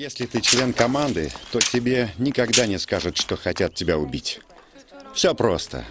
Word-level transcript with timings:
Если 0.00 0.26
ты 0.26 0.40
член 0.40 0.72
команды, 0.72 1.32
то 1.50 1.58
тебе 1.58 2.10
никогда 2.18 2.66
не 2.66 2.78
скажут, 2.78 3.16
что 3.16 3.36
хотят 3.36 3.74
тебя 3.74 3.98
убить. 3.98 4.38
Все 5.12 5.34
просто. 5.34 5.84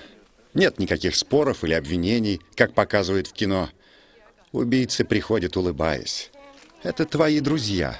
Нет 0.53 0.79
никаких 0.79 1.13
споров 1.17 1.65
или 1.65 1.73
обвинений, 1.73 2.39
как 2.55 2.73
показывают 2.73 3.27
в 3.27 3.33
кино. 3.33 3.69
Убийцы 4.53 5.03
приходят, 5.03 5.57
улыбаясь. 5.57 6.31
Это 6.83 7.03
твои 7.03 7.41
друзья. 7.41 7.99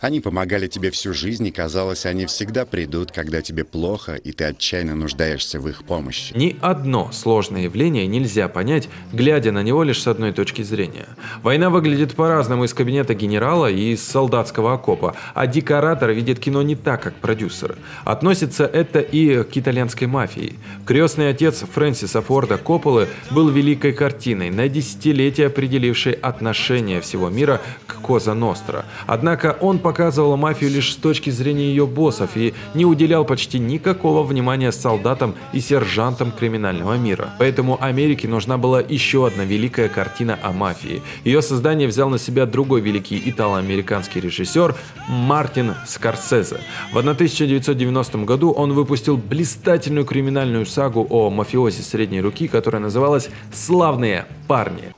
Они 0.00 0.20
помогали 0.20 0.66
тебе 0.66 0.90
всю 0.90 1.14
жизнь, 1.14 1.46
и 1.46 1.50
казалось, 1.50 2.04
они 2.04 2.26
всегда 2.26 2.66
придут, 2.66 3.12
когда 3.12 3.40
тебе 3.40 3.64
плохо, 3.64 4.14
и 4.14 4.32
ты 4.32 4.44
отчаянно 4.44 4.94
нуждаешься 4.94 5.58
в 5.58 5.68
их 5.68 5.84
помощи. 5.84 6.34
Ни 6.36 6.56
одно 6.60 7.10
сложное 7.12 7.62
явление 7.62 8.06
нельзя 8.06 8.48
понять, 8.48 8.90
глядя 9.12 9.52
на 9.52 9.62
него 9.62 9.82
лишь 9.82 10.02
с 10.02 10.06
одной 10.06 10.32
точки 10.32 10.60
зрения. 10.62 11.06
Война 11.42 11.70
выглядит 11.70 12.14
по-разному 12.14 12.64
из 12.64 12.74
кабинета 12.74 13.14
генерала 13.14 13.70
и 13.70 13.92
из 13.94 14.06
солдатского 14.06 14.74
окопа, 14.74 15.16
а 15.34 15.46
декоратор 15.46 16.10
видит 16.10 16.40
кино 16.40 16.60
не 16.60 16.76
так, 16.76 17.02
как 17.02 17.14
продюсер. 17.14 17.76
Относится 18.04 18.66
это 18.66 19.00
и 19.00 19.44
к 19.44 19.56
итальянской 19.56 20.06
мафии. 20.06 20.56
Крестный 20.84 21.30
отец 21.30 21.64
Фрэнсиса 21.72 22.20
Форда 22.20 22.58
Копполы 22.58 23.08
был 23.30 23.48
великой 23.48 23.92
картиной, 23.92 24.50
на 24.50 24.68
десятилетия 24.68 25.46
определившей 25.46 26.12
отношение 26.12 27.00
всего 27.00 27.30
мира 27.30 27.62
к 27.86 27.94
Коза 28.02 28.34
Ностра. 28.34 28.84
Однако 29.06 29.56
он 29.60 29.78
показывала 29.86 30.34
мафию 30.34 30.72
лишь 30.72 30.94
с 30.94 30.96
точки 30.96 31.30
зрения 31.30 31.68
ее 31.68 31.86
боссов 31.86 32.36
и 32.36 32.54
не 32.74 32.84
уделял 32.84 33.24
почти 33.24 33.60
никакого 33.60 34.24
внимания 34.24 34.72
солдатам 34.72 35.36
и 35.52 35.60
сержантам 35.60 36.32
криминального 36.32 36.98
мира. 36.98 37.30
Поэтому 37.38 37.78
Америке 37.80 38.26
нужна 38.26 38.58
была 38.58 38.80
еще 38.80 39.28
одна 39.28 39.44
великая 39.44 39.88
картина 39.88 40.40
о 40.42 40.50
мафии. 40.50 41.02
Ее 41.22 41.40
создание 41.40 41.86
взял 41.86 42.08
на 42.08 42.18
себя 42.18 42.46
другой 42.46 42.80
великий 42.80 43.22
итало-американский 43.30 44.18
режиссер 44.18 44.74
Мартин 45.08 45.74
Скорсезе. 45.86 46.58
В 46.92 46.98
1990 46.98 48.18
году 48.24 48.50
он 48.50 48.72
выпустил 48.72 49.16
блистательную 49.16 50.04
криминальную 50.04 50.66
сагу 50.66 51.06
о 51.08 51.30
мафиозе 51.30 51.82
средней 51.82 52.20
руки, 52.20 52.48
которая 52.48 52.82
называлась 52.82 53.28
«Славные 53.52 54.26
парни». 54.48 54.92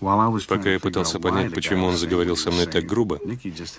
Пока 0.48 0.70
я 0.70 0.80
пытался 0.80 1.20
понять, 1.20 1.52
почему 1.52 1.88
он 1.88 1.96
заговорил 1.98 2.38
со 2.38 2.50
мной 2.50 2.64
так 2.64 2.86
грубо, 2.86 3.18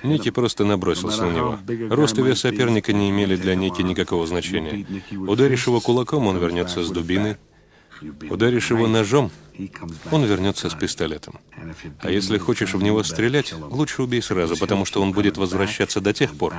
Ники 0.03 0.29
просто 0.29 0.65
набросился 1.03 1.25
на 1.25 1.31
него. 1.31 1.95
Рост 1.95 2.17
и 2.17 2.21
вес 2.21 2.39
соперника 2.39 2.93
не 2.93 3.09
имели 3.09 3.35
для 3.35 3.55
Ники 3.55 3.81
никакого 3.81 4.27
значения. 4.27 4.85
Ударишь 5.11 5.67
его 5.67 5.79
кулаком, 5.81 6.27
он 6.27 6.37
вернется 6.37 6.83
с 6.83 6.89
дубиной. 6.89 7.37
Ударишь 8.29 8.69
его 8.71 8.87
ножом, 8.87 9.29
он 10.09 10.23
вернется 10.23 10.69
с 10.69 10.73
пистолетом. 10.73 11.39
А 11.99 12.09
если 12.09 12.37
хочешь 12.37 12.73
в 12.73 12.81
него 12.81 13.03
стрелять, 13.03 13.53
лучше 13.53 14.03
убей 14.03 14.21
сразу, 14.21 14.55
потому 14.57 14.85
что 14.85 15.01
он 15.01 15.11
будет 15.11 15.37
возвращаться 15.37 15.99
до 15.99 16.13
тех 16.13 16.33
пор, 16.35 16.53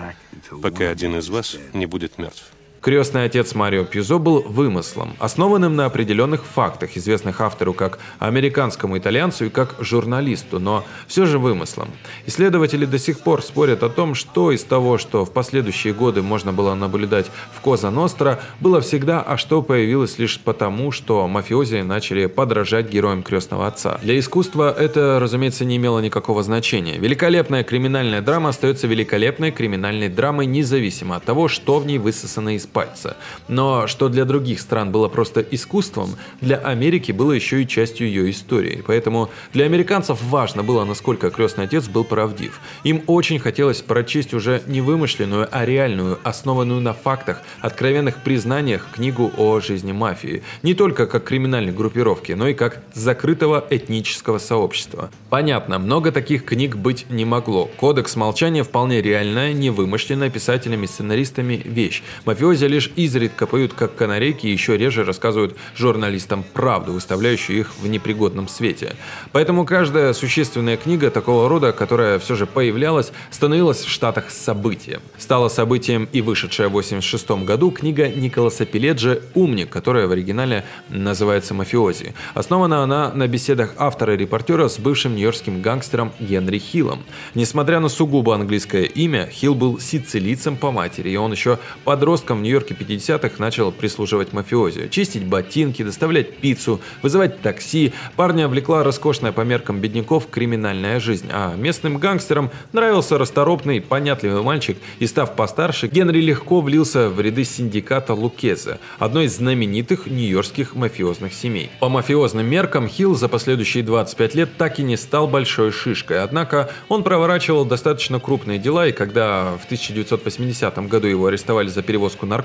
пока 0.62 0.90
один 0.90 1.16
из 1.16 1.28
вас 1.30 1.56
не 1.72 1.86
будет 1.86 2.18
мертв. 2.18 2.52
Крестный 2.80 3.24
отец 3.24 3.54
Марио 3.54 3.84
Пьюзо 3.84 4.18
был 4.18 4.40
вымыслом, 4.40 5.14
основанным 5.18 5.76
на 5.76 5.84
определенных 5.84 6.46
фактах, 6.46 6.96
известных 6.96 7.42
автору 7.42 7.74
как 7.74 7.98
американскому 8.18 8.96
итальянцу 8.96 9.44
и 9.44 9.48
как 9.50 9.76
журналисту, 9.80 10.58
но 10.58 10.82
все 11.06 11.26
же 11.26 11.38
вымыслом. 11.38 11.90
Исследователи 12.24 12.86
до 12.86 12.98
сих 12.98 13.20
пор 13.20 13.42
спорят 13.42 13.82
о 13.82 13.90
том, 13.90 14.14
что 14.14 14.50
из 14.50 14.64
того, 14.64 14.96
что 14.96 15.26
в 15.26 15.32
последующие 15.32 15.92
годы 15.92 16.22
можно 16.22 16.54
было 16.54 16.74
наблюдать 16.74 17.26
в 17.54 17.60
Коза 17.60 17.90
Ностра, 17.90 18.40
было 18.60 18.80
всегда, 18.80 19.20
а 19.20 19.36
что 19.36 19.60
появилось 19.60 20.18
лишь 20.18 20.40
потому, 20.40 20.90
что 20.90 21.28
мафиози 21.28 21.82
начали 21.82 22.24
подражать 22.24 22.88
героям 22.88 23.22
крестного 23.22 23.66
отца. 23.66 24.00
Для 24.02 24.18
искусства 24.18 24.72
это, 24.72 25.18
разумеется, 25.20 25.66
не 25.66 25.76
имело 25.76 25.98
никакого 25.98 26.42
значения. 26.42 26.96
Великолепная 26.96 27.62
криминальная 27.62 28.22
драма 28.22 28.48
остается 28.48 28.86
великолепной 28.86 29.50
криминальной 29.50 30.08
драмой 30.08 30.46
независимо 30.46 31.16
от 31.16 31.24
того, 31.24 31.48
что 31.48 31.78
в 31.78 31.84
ней 31.84 31.98
высосано 31.98 32.56
из 32.56 32.69
пальца. 32.72 33.16
Но 33.48 33.86
что 33.86 34.08
для 34.08 34.24
других 34.24 34.60
стран 34.60 34.92
было 34.92 35.08
просто 35.08 35.40
искусством, 35.40 36.16
для 36.40 36.56
Америки 36.56 37.12
было 37.12 37.32
еще 37.32 37.62
и 37.62 37.68
частью 37.68 38.06
ее 38.08 38.30
истории. 38.30 38.82
Поэтому 38.86 39.30
для 39.52 39.64
американцев 39.64 40.22
важно 40.22 40.62
было, 40.62 40.84
насколько 40.84 41.30
крестный 41.30 41.64
отец 41.64 41.88
был 41.88 42.04
правдив. 42.04 42.60
Им 42.84 43.02
очень 43.06 43.38
хотелось 43.38 43.82
прочесть 43.82 44.34
уже 44.34 44.62
не 44.66 44.80
вымышленную, 44.80 45.48
а 45.50 45.64
реальную, 45.64 46.18
основанную 46.22 46.80
на 46.80 46.92
фактах, 46.92 47.42
откровенных 47.60 48.22
признаниях 48.22 48.86
книгу 48.92 49.30
о 49.36 49.60
жизни 49.60 49.92
мафии. 49.92 50.42
Не 50.62 50.74
только 50.74 51.06
как 51.06 51.24
криминальной 51.24 51.72
группировки, 51.72 52.32
но 52.32 52.48
и 52.48 52.54
как 52.54 52.82
закрытого 52.94 53.64
этнического 53.70 54.38
сообщества. 54.38 55.10
Понятно, 55.28 55.78
много 55.78 56.12
таких 56.12 56.44
книг 56.44 56.76
быть 56.76 57.06
не 57.10 57.24
могло. 57.24 57.68
Кодекс 57.76 58.16
молчания 58.16 58.62
вполне 58.62 59.02
реальная, 59.02 59.52
невымышленная 59.52 60.30
писателями-сценаристами 60.30 61.60
вещь. 61.64 62.02
Мафиози 62.24 62.59
лишь 62.66 62.90
изредка 62.96 63.46
поют 63.46 63.74
как 63.74 63.94
канарейки 63.94 64.46
и 64.46 64.52
еще 64.52 64.76
реже 64.76 65.04
рассказывают 65.04 65.56
журналистам 65.76 66.44
правду, 66.52 66.92
выставляющую 66.92 67.58
их 67.58 67.72
в 67.80 67.86
непригодном 67.86 68.48
свете. 68.48 68.96
Поэтому 69.32 69.64
каждая 69.64 70.12
существенная 70.12 70.76
книга 70.76 71.10
такого 71.10 71.48
рода, 71.48 71.72
которая 71.72 72.18
все 72.18 72.34
же 72.34 72.46
появлялась, 72.46 73.12
становилась 73.30 73.84
в 73.84 73.88
Штатах 73.88 74.30
событием. 74.30 75.00
Стала 75.18 75.48
событием 75.48 76.08
и 76.12 76.20
вышедшая 76.20 76.68
в 76.68 76.72
1986 76.72 77.44
году 77.46 77.70
книга 77.70 78.08
Николаса 78.08 78.64
Пеледжи 78.64 79.22
«Умник», 79.34 79.70
которая 79.70 80.06
в 80.06 80.12
оригинале 80.12 80.64
называется 80.88 81.54
«Мафиози». 81.54 82.14
Основана 82.34 82.82
она 82.82 83.12
на 83.12 83.26
беседах 83.28 83.74
автора 83.76 84.14
и 84.14 84.16
репортера 84.16 84.68
с 84.68 84.78
бывшим 84.78 85.14
нью-йоркским 85.14 85.62
гангстером 85.62 86.12
Генри 86.20 86.58
Хиллом. 86.58 87.02
Несмотря 87.34 87.80
на 87.80 87.88
сугубо 87.88 88.34
английское 88.34 88.84
имя, 88.84 89.28
Хилл 89.30 89.54
был 89.54 89.78
сицилийцем 89.78 90.56
по 90.56 90.70
матери, 90.70 91.10
и 91.10 91.16
он 91.16 91.32
еще 91.32 91.58
подростком 91.84 92.38
в 92.38 92.42
Нью-Йорке 92.50 92.74
50-х 92.74 93.36
начал 93.38 93.70
прислуживать 93.70 94.32
мафиози. 94.32 94.88
Чистить 94.90 95.24
ботинки, 95.24 95.84
доставлять 95.84 96.38
пиццу, 96.38 96.80
вызывать 97.00 97.40
такси. 97.42 97.92
Парня 98.16 98.48
влекла 98.48 98.82
роскошная 98.82 99.30
по 99.30 99.42
меркам 99.42 99.78
бедняков 99.78 100.28
криминальная 100.28 100.98
жизнь, 100.98 101.28
а 101.30 101.54
местным 101.54 101.98
гангстерам 101.98 102.50
нравился 102.72 103.18
расторопный, 103.18 103.80
понятливый 103.80 104.42
мальчик, 104.42 104.78
и 104.98 105.06
став 105.06 105.36
постарше, 105.36 105.86
Генри 105.86 106.20
легко 106.20 106.60
влился 106.60 107.08
в 107.08 107.20
ряды 107.20 107.44
синдиката 107.44 108.14
Лукезе, 108.14 108.80
одной 108.98 109.26
из 109.26 109.36
знаменитых 109.36 110.08
нью-йоркских 110.08 110.74
мафиозных 110.74 111.32
семей. 111.32 111.70
По 111.78 111.88
мафиозным 111.88 112.46
меркам 112.46 112.88
Хилл 112.88 113.14
за 113.14 113.28
последующие 113.28 113.84
25 113.84 114.34
лет 114.34 114.56
так 114.58 114.80
и 114.80 114.82
не 114.82 114.96
стал 114.96 115.28
большой 115.28 115.70
шишкой, 115.70 116.20
однако 116.20 116.68
он 116.88 117.04
проворачивал 117.04 117.64
достаточно 117.64 118.18
крупные 118.18 118.58
дела, 118.58 118.88
и 118.88 118.92
когда 118.92 119.56
в 119.56 119.66
1980 119.66 120.88
году 120.88 121.06
его 121.06 121.26
арестовали 121.26 121.68
за 121.68 121.82
перевозку 121.82 122.26
наркотиков, 122.26 122.39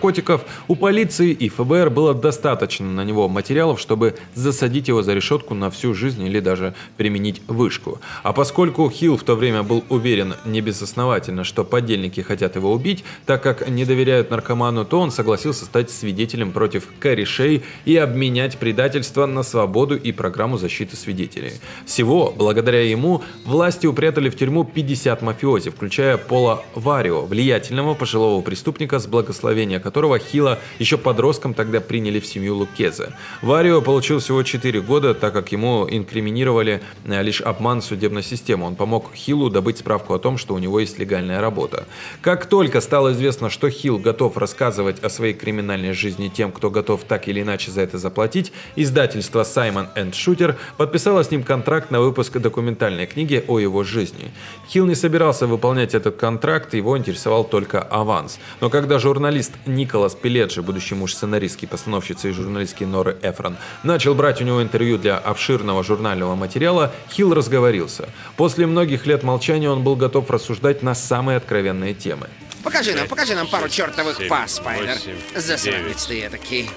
у 0.68 0.76
полиции 0.76 1.32
и 1.32 1.50
ФБР 1.50 1.90
было 1.90 2.14
достаточно 2.14 2.88
на 2.88 3.04
него 3.04 3.28
материалов, 3.30 3.80
чтобы 3.80 4.16
засадить 4.34 4.88
его 4.88 5.02
за 5.02 5.14
решетку 5.14 5.54
на 5.54 5.70
всю 5.70 5.94
жизнь 5.94 6.24
или 6.24 6.40
даже 6.40 6.74
применить 6.98 7.42
вышку. 7.48 8.00
А 8.24 8.34
поскольку 8.34 8.90
Хилл 8.90 9.18
в 9.18 9.24
то 9.24 9.36
время 9.36 9.64
был 9.64 9.84
уверен 9.90 10.36
не 10.46 10.62
безосновательно, 10.62 11.44
что 11.44 11.64
подельники 11.64 12.22
хотят 12.22 12.56
его 12.56 12.72
убить, 12.72 13.04
так 13.26 13.44
как 13.44 13.68
не 13.70 13.86
доверяют 13.86 14.30
наркоману, 14.32 14.86
то 14.86 15.00
он 15.00 15.12
согласился 15.12 15.66
стать 15.66 15.92
свидетелем 15.92 16.52
против 16.52 16.88
корешей 17.00 17.64
и 17.86 17.96
обменять 17.98 18.58
предательство 18.58 19.26
на 19.26 19.44
свободу 19.44 19.96
и 19.96 20.12
программу 20.12 20.58
защиты 20.58 20.96
свидетелей. 20.96 21.54
Всего, 21.86 22.34
благодаря 22.36 22.82
ему, 22.84 23.24
власти 23.46 23.88
упрятали 23.88 24.30
в 24.30 24.38
тюрьму 24.38 24.64
50 24.64 25.22
мафиози, 25.22 25.70
включая 25.70 26.18
Пола 26.18 26.64
Варио, 26.74 27.26
влиятельного 27.26 27.94
пожилого 27.94 28.42
преступника 28.42 29.00
с 29.00 29.08
благословения 29.08 29.80
которого 29.85 30.18
Хила 30.18 30.57
еще 30.79 30.97
подростком 30.97 31.53
тогда 31.53 31.79
приняли 31.79 32.19
в 32.19 32.25
семью 32.25 32.56
Лукезе. 32.56 33.13
Варио 33.44 33.81
получил 33.81 34.18
всего 34.18 34.41
4 34.41 34.81
года, 34.81 35.13
так 35.13 35.31
как 35.31 35.51
ему 35.51 35.88
инкриминировали 35.88 36.81
э, 37.06 37.22
лишь 37.22 37.40
обман 37.41 37.84
судебной 37.84 38.23
системы. 38.23 38.66
Он 38.66 38.75
помог 38.75 39.13
Хилу 39.13 39.51
добыть 39.51 39.78
справку 39.78 40.16
о 40.16 40.19
том, 40.19 40.40
что 40.40 40.56
у 40.56 40.57
него 40.57 40.79
есть 40.79 40.97
легальная 40.97 41.40
работа. 41.40 41.85
Как 42.22 42.47
только 42.47 42.81
стало 42.81 43.12
известно, 43.12 43.51
что 43.51 43.70
Хилл 43.70 43.99
готов 43.99 44.37
рассказывать 44.37 45.03
о 45.03 45.09
своей 45.09 45.35
криминальной 45.35 45.93
жизни 45.93 46.29
тем, 46.35 46.52
кто 46.52 46.72
готов 46.72 47.03
так 47.03 47.28
или 47.28 47.43
иначе 47.43 47.70
за 47.70 47.81
это 47.81 47.99
заплатить, 47.99 48.52
издательство 48.76 49.43
Simon 49.43 49.88
Shooter 50.11 50.55
подписало 50.78 51.23
с 51.23 51.29
ним 51.29 51.43
контракт 51.43 51.91
на 51.91 52.02
выпуск 52.02 52.40
документальной 52.40 53.05
книги 53.05 53.43
о 53.47 53.59
его 53.59 53.84
жизни. 53.84 54.31
Хилл 54.67 54.88
не 54.88 54.96
собирался 54.96 55.46
выполнять 55.46 55.93
этот 55.93 56.16
контракт, 56.16 56.73
его 56.73 56.97
интересовал 56.97 57.43
только 57.43 57.81
аванс. 57.84 58.40
Но 58.61 58.72
когда 58.72 58.97
журналист 58.97 59.52
Николас 59.66 60.16
Пеледжи, 60.16 60.62
будущий 60.62 60.96
муж 60.96 61.14
сценаристки, 61.14 61.66
постановщицы 61.66 62.29
и 62.29 62.34
журналистки 62.34 62.84
Норы 62.84 63.17
Эфрон, 63.22 63.58
начал 63.84 64.16
брать 64.16 64.41
у 64.41 64.44
него 64.44 64.62
интервью 64.62 64.97
для 64.97 65.17
обширного 65.17 65.84
журнального 65.84 66.35
материала, 66.35 66.94
Хилл 67.12 67.34
разговорился. 67.34 68.09
После 68.38 68.66
многих 68.67 69.06
лет 69.06 69.23
молчания 69.23 69.70
он 69.70 69.84
был 69.84 69.96
готов 69.96 70.29
рассуждать 70.29 70.84
на 70.84 70.96
самые 70.96 71.38
откровенные 71.38 71.94
темы. 71.94 72.28
Покажи 72.64 72.94
нам, 72.96 73.08
покажи 73.08 73.35
нам 73.35 73.47
пару 73.47 73.70
чертовых 73.70 74.28
пас, 74.28 74.56
Спайдер. 74.56 74.97
Засранец 75.35 76.06
ты 76.06 76.22
этакий. 76.22 76.70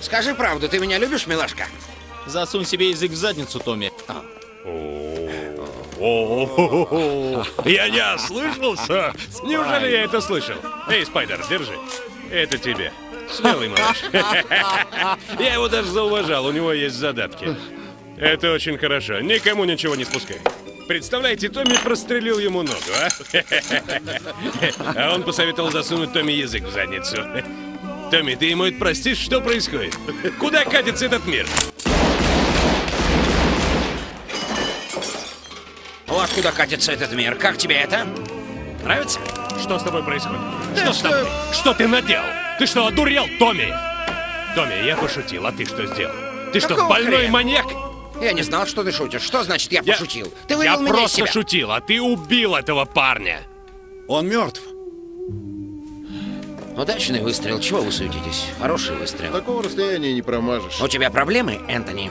Скажи 0.00 0.34
правду, 0.34 0.68
ты 0.68 0.78
меня 0.78 0.98
любишь, 0.98 1.26
милашка? 1.26 1.66
Засунь 2.26 2.64
себе 2.64 2.90
язык 2.90 3.12
в 3.12 3.16
задницу, 3.16 3.58
Томми. 3.58 3.92
О, 6.04 7.44
я 7.64 7.88
не 7.88 8.14
ослышался? 8.14 9.14
Неужели 9.44 9.90
я 9.90 10.02
это 10.04 10.20
слышал? 10.20 10.56
Эй, 10.88 11.06
Спайдер, 11.06 11.40
держи. 11.48 11.78
Это 12.32 12.56
тебе. 12.56 12.90
Смелый 13.30 13.68
малыш. 13.68 14.04
Я 15.38 15.54
его 15.54 15.68
даже 15.68 15.88
зауважал, 15.90 16.46
у 16.46 16.52
него 16.52 16.72
есть 16.72 16.96
задатки. 16.96 17.54
Это 18.16 18.52
очень 18.52 18.78
хорошо. 18.78 19.20
Никому 19.20 19.64
ничего 19.64 19.94
не 19.96 20.04
спускай. 20.04 20.38
Представляете, 20.88 21.50
Томми 21.50 21.76
прострелил 21.76 22.38
ему 22.38 22.62
ногу, 22.62 22.78
а? 22.98 23.08
А 24.96 25.14
он 25.14 25.22
посоветовал 25.22 25.70
засунуть 25.70 26.14
Томми 26.14 26.32
язык 26.32 26.64
в 26.64 26.70
задницу. 26.72 27.18
Томми, 28.10 28.34
ты 28.34 28.46
ему 28.46 28.64
это 28.64 28.78
простишь? 28.78 29.18
Что 29.18 29.42
происходит? 29.42 29.94
Куда 30.40 30.64
катится 30.64 31.04
этот 31.06 31.26
мир? 31.26 31.46
Вот 36.06 36.30
куда 36.30 36.50
катится 36.50 36.92
этот 36.92 37.12
мир. 37.12 37.34
Как 37.34 37.58
тебе 37.58 37.76
это? 37.76 38.06
Нравится? 38.84 39.20
Что 39.60 39.78
с 39.78 39.82
тобой 39.82 40.02
происходит? 40.02 40.40
Что 40.76 40.92
с 40.92 40.98
тобой? 41.00 41.26
Что 41.52 41.74
ты 41.74 41.86
наделал? 41.88 42.24
Ты 42.58 42.66
что, 42.66 42.86
одурел, 42.86 43.24
Томми? 43.38 43.72
Томми, 44.54 44.84
я 44.86 44.96
пошутил, 44.96 45.46
а 45.46 45.52
ты 45.52 45.64
что 45.64 45.86
сделал? 45.86 46.14
Ты 46.52 46.60
что, 46.60 46.70
Какого 46.70 46.88
больной 46.90 47.16
хрена? 47.20 47.32
маньяк? 47.32 47.66
Я 48.20 48.32
не 48.32 48.42
знал, 48.42 48.66
что 48.66 48.84
ты 48.84 48.92
шутишь. 48.92 49.22
Что 49.22 49.42
значит 49.42 49.72
я, 49.72 49.80
Я- 49.84 49.94
пошутил? 49.94 50.32
Ты 50.46 50.54
Я 50.54 50.58
вывел 50.58 50.80
меня 50.82 50.92
из 50.92 50.96
просто 50.98 51.16
себя. 51.18 51.26
шутил, 51.26 51.72
а 51.72 51.80
ты 51.80 52.00
убил 52.00 52.54
этого 52.54 52.84
парня. 52.84 53.40
Он 54.08 54.28
мертв. 54.28 54.60
Удачный 56.76 57.20
выстрел. 57.20 57.60
Чего 57.60 57.80
вы 57.82 57.92
суетитесь? 57.92 58.46
Хороший 58.60 58.96
выстрел. 58.96 59.32
Такого 59.32 59.62
расстояния 59.62 60.12
не 60.12 60.22
промажешь. 60.22 60.80
У 60.80 60.88
тебя 60.88 61.10
проблемы, 61.10 61.60
Энтони? 61.68 62.10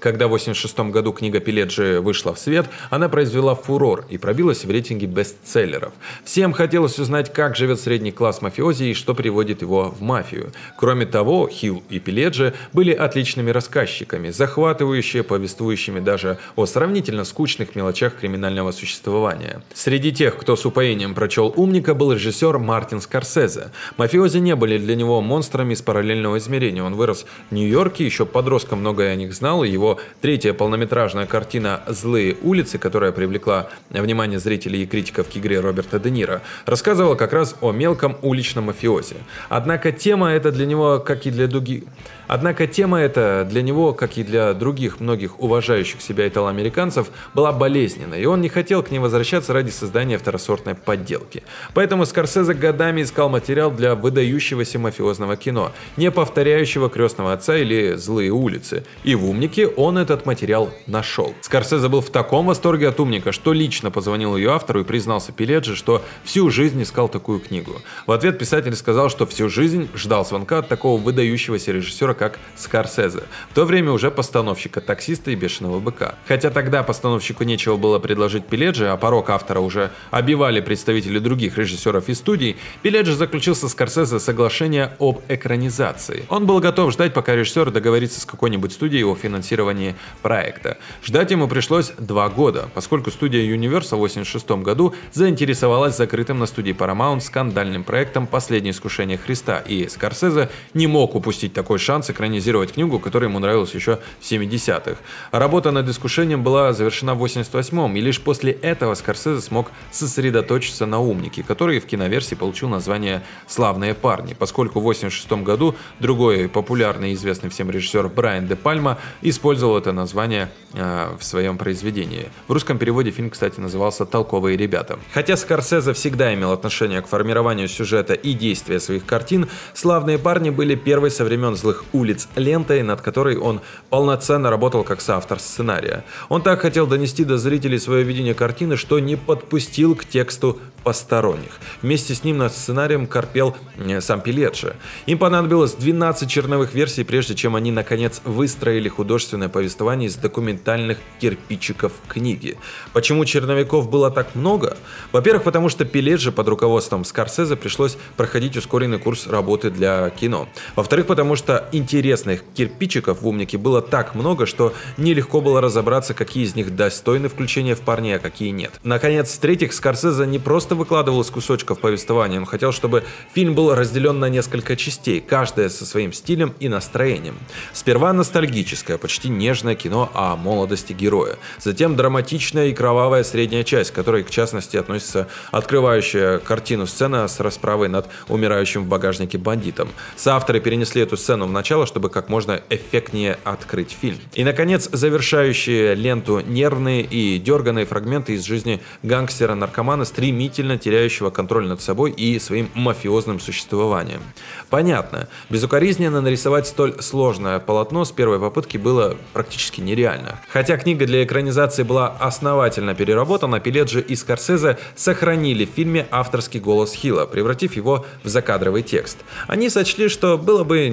Когда 0.00 0.28
в 0.28 0.34
1986 0.34 0.92
году 0.92 1.12
книга 1.12 1.40
Пеледжи 1.40 2.00
вышла 2.00 2.32
в 2.34 2.38
свет, 2.38 2.66
она 2.88 3.10
произвела 3.10 3.54
фурор 3.54 4.06
и 4.08 4.16
пробилась 4.16 4.64
в 4.64 4.70
рейтинге 4.70 5.06
бестселлеров. 5.06 5.92
Всем 6.24 6.54
хотелось 6.54 6.98
узнать, 6.98 7.30
как 7.32 7.54
живет 7.54 7.78
средний 7.80 8.10
класс 8.10 8.40
мафиози 8.40 8.84
и 8.84 8.94
что 8.94 9.14
приводит 9.14 9.60
его 9.60 9.90
в 9.90 10.00
мафию. 10.00 10.52
Кроме 10.78 11.04
того, 11.04 11.48
Хилл 11.48 11.82
и 11.90 11.98
Пеледжи 11.98 12.54
были 12.72 12.92
отличными 12.92 13.50
рассказчиками, 13.50 14.30
захватывающие, 14.30 15.22
повествующими 15.22 16.00
даже 16.00 16.38
о 16.56 16.64
сравнительно 16.64 17.24
скучных 17.24 17.76
мелочах 17.76 18.16
криминального 18.16 18.72
существования. 18.72 19.62
Среди 19.74 20.12
тех, 20.12 20.38
кто 20.38 20.56
с 20.56 20.64
упоением 20.64 21.14
прочел 21.14 21.52
«Умника», 21.54 21.94
был 21.94 22.12
режиссер 22.12 22.58
Мартин 22.58 23.02
Скорсезе. 23.02 23.70
Мафиози 23.98 24.38
не 24.38 24.56
были 24.56 24.78
для 24.78 24.96
него 24.96 25.20
монстрами 25.20 25.74
из 25.74 25.82
параллельного 25.82 26.38
измерения. 26.38 26.82
Он 26.82 26.94
вырос 26.94 27.26
в 27.50 27.54
Нью-Йорке, 27.54 28.06
еще 28.06 28.24
подростком 28.24 28.80
многое 28.80 29.12
о 29.12 29.16
них 29.16 29.34
знал, 29.34 29.62
и 29.62 29.68
его 29.68 29.89
третья 30.20 30.52
полнометражная 30.52 31.26
картина 31.26 31.82
«Злые 31.88 32.36
улицы», 32.42 32.78
которая 32.78 33.12
привлекла 33.12 33.68
внимание 33.90 34.38
зрителей 34.38 34.82
и 34.82 34.86
критиков 34.86 35.28
к 35.28 35.36
игре 35.36 35.60
Роберта 35.60 35.98
Де 35.98 36.10
Ниро, 36.10 36.42
рассказывала 36.66 37.14
как 37.14 37.32
раз 37.32 37.56
о 37.60 37.72
мелком 37.72 38.16
уличном 38.22 38.64
мафиозе. 38.64 39.16
Однако 39.48 39.92
тема 39.92 40.30
эта 40.30 40.52
для 40.52 40.66
него, 40.66 40.98
как 40.98 41.26
и 41.26 41.30
для 41.30 41.46
других... 41.46 41.84
Однако 42.32 42.68
тема 42.68 43.00
эта 43.00 43.44
для 43.44 43.60
него, 43.60 43.92
как 43.92 44.16
и 44.16 44.22
для 44.22 44.54
других 44.54 45.00
многих 45.00 45.40
уважающих 45.40 46.00
себя 46.00 46.28
итало-американцев, 46.28 47.08
была 47.34 47.50
болезненной, 47.50 48.22
и 48.22 48.24
он 48.24 48.40
не 48.40 48.48
хотел 48.48 48.84
к 48.84 48.92
ней 48.92 49.00
возвращаться 49.00 49.52
ради 49.52 49.70
создания 49.70 50.16
второсортной 50.16 50.76
подделки. 50.76 51.42
Поэтому 51.74 52.06
Скорсезе 52.06 52.54
годами 52.54 53.02
искал 53.02 53.30
материал 53.30 53.72
для 53.72 53.96
выдающегося 53.96 54.78
мафиозного 54.78 55.36
кино, 55.36 55.72
не 55.96 56.12
повторяющего 56.12 56.88
«Крестного 56.88 57.32
отца» 57.32 57.56
или 57.56 57.96
«Злые 57.96 58.30
улицы». 58.30 58.84
И 59.02 59.16
в 59.16 59.24
«Умнике» 59.24 59.66
он 59.66 59.98
этот 59.98 60.24
материал 60.24 60.70
нашел. 60.86 61.34
Скорсезе 61.40 61.88
был 61.88 62.00
в 62.00 62.10
таком 62.10 62.46
восторге 62.46 62.90
от 62.90 63.00
«Умника», 63.00 63.32
что 63.32 63.52
лично 63.52 63.90
позвонил 63.90 64.36
ее 64.36 64.52
автору 64.52 64.82
и 64.82 64.84
признался 64.84 65.32
Пеледжи, 65.32 65.74
что 65.74 66.00
всю 66.22 66.48
жизнь 66.48 66.80
искал 66.80 67.08
такую 67.08 67.40
книгу. 67.40 67.72
В 68.06 68.12
ответ 68.12 68.38
писатель 68.38 68.76
сказал, 68.76 69.10
что 69.10 69.26
всю 69.26 69.48
жизнь 69.48 69.88
ждал 69.96 70.24
звонка 70.24 70.58
от 70.58 70.68
такого 70.68 71.00
выдающегося 71.00 71.72
режиссера, 71.72 72.19
как 72.20 72.38
Скорсезе. 72.54 73.22
В 73.50 73.54
то 73.54 73.64
время 73.64 73.92
уже 73.92 74.10
постановщика 74.10 74.82
«Таксиста» 74.82 75.30
и 75.30 75.34
«Бешеного 75.34 75.80
быка». 75.80 76.16
Хотя 76.28 76.50
тогда 76.50 76.82
постановщику 76.82 77.44
нечего 77.44 77.78
было 77.78 77.98
предложить 77.98 78.44
Пеледжи, 78.44 78.88
а 78.88 78.98
порог 78.98 79.30
автора 79.30 79.60
уже 79.60 79.90
обивали 80.10 80.60
представители 80.60 81.18
других 81.18 81.56
режиссеров 81.56 82.10
и 82.10 82.14
студий, 82.14 82.58
Пеледжи 82.82 83.14
заключил 83.14 83.54
со 83.54 83.70
Скорсезе 83.70 84.20
соглашение 84.20 84.92
об 84.98 85.22
экранизации. 85.28 86.26
Он 86.28 86.44
был 86.44 86.60
готов 86.60 86.92
ждать, 86.92 87.14
пока 87.14 87.34
режиссер 87.34 87.70
договорится 87.70 88.20
с 88.20 88.26
какой-нибудь 88.26 88.72
студией 88.72 89.04
о 89.04 89.14
финансировании 89.14 89.96
проекта. 90.20 90.76
Ждать 91.02 91.30
ему 91.30 91.48
пришлось 91.48 91.90
два 91.96 92.28
года, 92.28 92.68
поскольку 92.74 93.10
студия 93.10 93.40
Universal 93.40 93.96
в 93.96 94.04
1986 94.04 94.50
году 94.62 94.94
заинтересовалась 95.14 95.96
закрытым 95.96 96.38
на 96.38 96.44
студии 96.44 96.74
Paramount 96.74 97.20
скандальным 97.20 97.82
проектом 97.82 98.26
«Последнее 98.26 98.72
искушение 98.72 99.16
Христа», 99.16 99.60
и 99.60 99.88
Скорсезе 99.88 100.50
не 100.74 100.86
мог 100.86 101.14
упустить 101.14 101.54
такой 101.54 101.78
шанс 101.78 102.09
экранизировать 102.10 102.72
книгу, 102.72 102.98
которая 102.98 103.28
ему 103.28 103.38
нравилась 103.38 103.74
еще 103.74 104.00
в 104.20 104.30
70-х. 104.30 104.96
Работа 105.30 105.70
над 105.70 105.88
искушением 105.88 106.42
была 106.42 106.72
завершена 106.72 107.14
в 107.14 107.24
88-м, 107.24 107.96
и 107.96 108.00
лишь 108.00 108.20
после 108.20 108.52
этого 108.52 108.94
Скорсезе 108.94 109.40
смог 109.40 109.70
сосредоточиться 109.90 110.86
на 110.86 111.00
«Умнике», 111.00 111.42
который 111.42 111.80
в 111.80 111.86
киноверсии 111.86 112.34
получил 112.34 112.68
название 112.68 113.22
«Славные 113.46 113.94
парни», 113.94 114.34
поскольку 114.34 114.80
в 114.80 114.84
86 114.84 115.30
году 115.42 115.74
другой 115.98 116.48
популярный 116.48 117.12
и 117.12 117.14
известный 117.14 117.50
всем 117.50 117.70
режиссер 117.70 118.08
Брайан 118.08 118.46
Де 118.46 118.56
Пальма 118.56 118.98
использовал 119.22 119.78
это 119.78 119.92
название 119.92 120.50
э, 120.74 121.16
в 121.18 121.24
своем 121.24 121.58
произведении. 121.58 122.28
В 122.48 122.52
русском 122.52 122.78
переводе 122.78 123.10
фильм, 123.10 123.30
кстати, 123.30 123.60
назывался 123.60 124.04
«Толковые 124.04 124.56
ребята». 124.56 124.98
Хотя 125.12 125.36
Скорсезе 125.36 125.92
всегда 125.92 126.34
имел 126.34 126.52
отношение 126.52 127.00
к 127.02 127.06
формированию 127.06 127.68
сюжета 127.68 128.14
и 128.14 128.32
действия 128.32 128.80
своих 128.80 129.04
картин, 129.06 129.48
«Славные 129.74 130.18
парни» 130.18 130.50
были 130.50 130.74
первой 130.74 131.10
со 131.10 131.24
времен 131.24 131.56
«Злых 131.56 131.84
улиц» 131.92 132.28
лентой, 132.36 132.82
над 132.82 133.00
которой 133.00 133.36
он 133.36 133.60
полноценно 133.88 134.50
работал 134.50 134.84
как 134.84 135.00
соавтор 135.00 135.38
сценария. 135.40 136.04
Он 136.28 136.42
так 136.42 136.60
хотел 136.60 136.86
донести 136.86 137.24
до 137.24 137.38
зрителей 137.38 137.78
свое 137.78 138.04
видение 138.04 138.34
картины, 138.34 138.76
что 138.76 138.98
не 138.98 139.16
подпустил 139.16 139.94
к 139.94 140.04
тексту 140.04 140.58
посторонних. 140.82 141.52
Вместе 141.82 142.14
с 142.14 142.24
ним 142.24 142.38
над 142.38 142.52
сценарием 142.52 143.06
корпел 143.06 143.56
э, 143.76 144.00
сам 144.00 144.20
Пеледжи. 144.20 144.76
Им 145.06 145.18
понадобилось 145.18 145.74
12 145.74 146.30
черновых 146.30 146.74
версий, 146.74 147.04
прежде 147.04 147.34
чем 147.34 147.54
они 147.56 147.70
наконец 147.70 148.20
выстроили 148.24 148.88
художественное 148.88 149.48
повествование 149.48 150.08
из 150.08 150.16
документальных 150.16 150.98
кирпичиков 151.20 151.92
книги. 152.08 152.56
Почему 152.92 153.24
черновиков 153.24 153.90
было 153.90 154.10
так 154.10 154.34
много? 154.34 154.76
Во-первых, 155.12 155.42
потому 155.44 155.68
что 155.68 155.84
Пеледжи 155.84 156.32
под 156.32 156.48
руководством 156.48 157.04
Скорсезе 157.04 157.56
пришлось 157.56 157.96
проходить 158.16 158.56
ускоренный 158.56 158.98
курс 158.98 159.26
работы 159.26 159.70
для 159.70 160.10
кино. 160.10 160.48
Во-вторых, 160.76 161.06
потому 161.06 161.36
что 161.36 161.68
интересных 161.80 162.42
кирпичиков 162.54 163.22
в 163.22 163.26
«Умнике» 163.26 163.58
было 163.58 163.82
так 163.82 164.14
много, 164.14 164.46
что 164.46 164.72
нелегко 164.96 165.40
было 165.40 165.60
разобраться, 165.60 166.14
какие 166.14 166.44
из 166.44 166.54
них 166.54 166.76
достойны 166.76 167.28
включения 167.28 167.74
в 167.74 167.80
парни, 167.80 168.10
а 168.10 168.18
какие 168.18 168.50
нет. 168.50 168.72
Наконец, 168.82 169.34
в-третьих, 169.34 169.72
Скорсезе 169.72 170.26
не 170.26 170.38
просто 170.38 170.74
выкладывал 170.74 171.22
из 171.22 171.30
кусочков 171.30 171.80
повествования, 171.80 172.38
он 172.38 172.46
хотел, 172.46 172.72
чтобы 172.72 173.04
фильм 173.32 173.54
был 173.54 173.74
разделен 173.74 174.18
на 174.18 174.28
несколько 174.28 174.76
частей, 174.76 175.20
каждая 175.20 175.68
со 175.68 175.86
своим 175.86 176.12
стилем 176.12 176.54
и 176.60 176.68
настроением. 176.68 177.38
Сперва 177.72 178.12
ностальгическое, 178.12 178.98
почти 178.98 179.28
нежное 179.28 179.74
кино 179.74 180.10
о 180.14 180.36
молодости 180.36 180.92
героя. 180.92 181.36
Затем 181.58 181.96
драматичная 181.96 182.66
и 182.66 182.74
кровавая 182.74 183.24
средняя 183.24 183.64
часть, 183.64 183.90
к 183.90 183.94
которой, 183.94 184.22
в 184.22 184.30
частности, 184.30 184.76
относится 184.76 185.28
открывающая 185.50 186.38
картину 186.38 186.86
сцена 186.86 187.26
с 187.26 187.40
расправой 187.40 187.88
над 187.88 188.08
умирающим 188.28 188.84
в 188.84 188.86
багажнике 188.86 189.38
бандитом. 189.38 189.88
Соавторы 190.16 190.60
перенесли 190.60 191.02
эту 191.02 191.16
сцену 191.16 191.46
в 191.46 191.52
начало, 191.52 191.69
чтобы 191.86 192.10
как 192.10 192.28
можно 192.28 192.60
эффектнее 192.68 193.38
открыть 193.44 193.96
фильм. 194.00 194.18
И, 194.34 194.42
наконец, 194.42 194.88
завершающие 194.90 195.94
ленту 195.94 196.40
нервные 196.40 197.02
и 197.02 197.38
дерганные 197.38 197.86
фрагменты 197.86 198.34
из 198.34 198.44
жизни 198.44 198.80
гангстера-наркомана, 199.02 200.04
стремительно 200.04 200.78
теряющего 200.78 201.30
контроль 201.30 201.66
над 201.66 201.80
собой 201.80 202.10
и 202.10 202.38
своим 202.38 202.68
мафиозным 202.74 203.38
существованием. 203.38 204.20
Понятно, 204.68 205.28
безукоризненно 205.48 206.20
нарисовать 206.20 206.66
столь 206.66 207.00
сложное 207.00 207.58
полотно 207.60 208.04
с 208.04 208.10
первой 208.10 208.40
попытки 208.40 208.76
было 208.76 209.16
практически 209.32 209.80
нереально. 209.80 210.40
Хотя 210.48 210.76
книга 210.76 211.06
для 211.06 211.22
экранизации 211.22 211.82
была 211.84 212.08
основательно 212.18 212.94
переработана, 212.94 213.60
Пеледжи 213.60 214.00
и 214.00 214.16
Скорсезе 214.16 214.78
сохранили 214.96 215.64
в 215.64 215.70
фильме 215.70 216.06
авторский 216.10 216.60
голос 216.60 216.92
Хилла, 216.92 217.26
превратив 217.26 217.76
его 217.76 218.04
в 218.24 218.28
закадровый 218.28 218.82
текст. 218.82 219.18
Они 219.46 219.68
сочли, 219.68 220.08
что 220.08 220.36
было 220.36 220.64
бы 220.64 220.88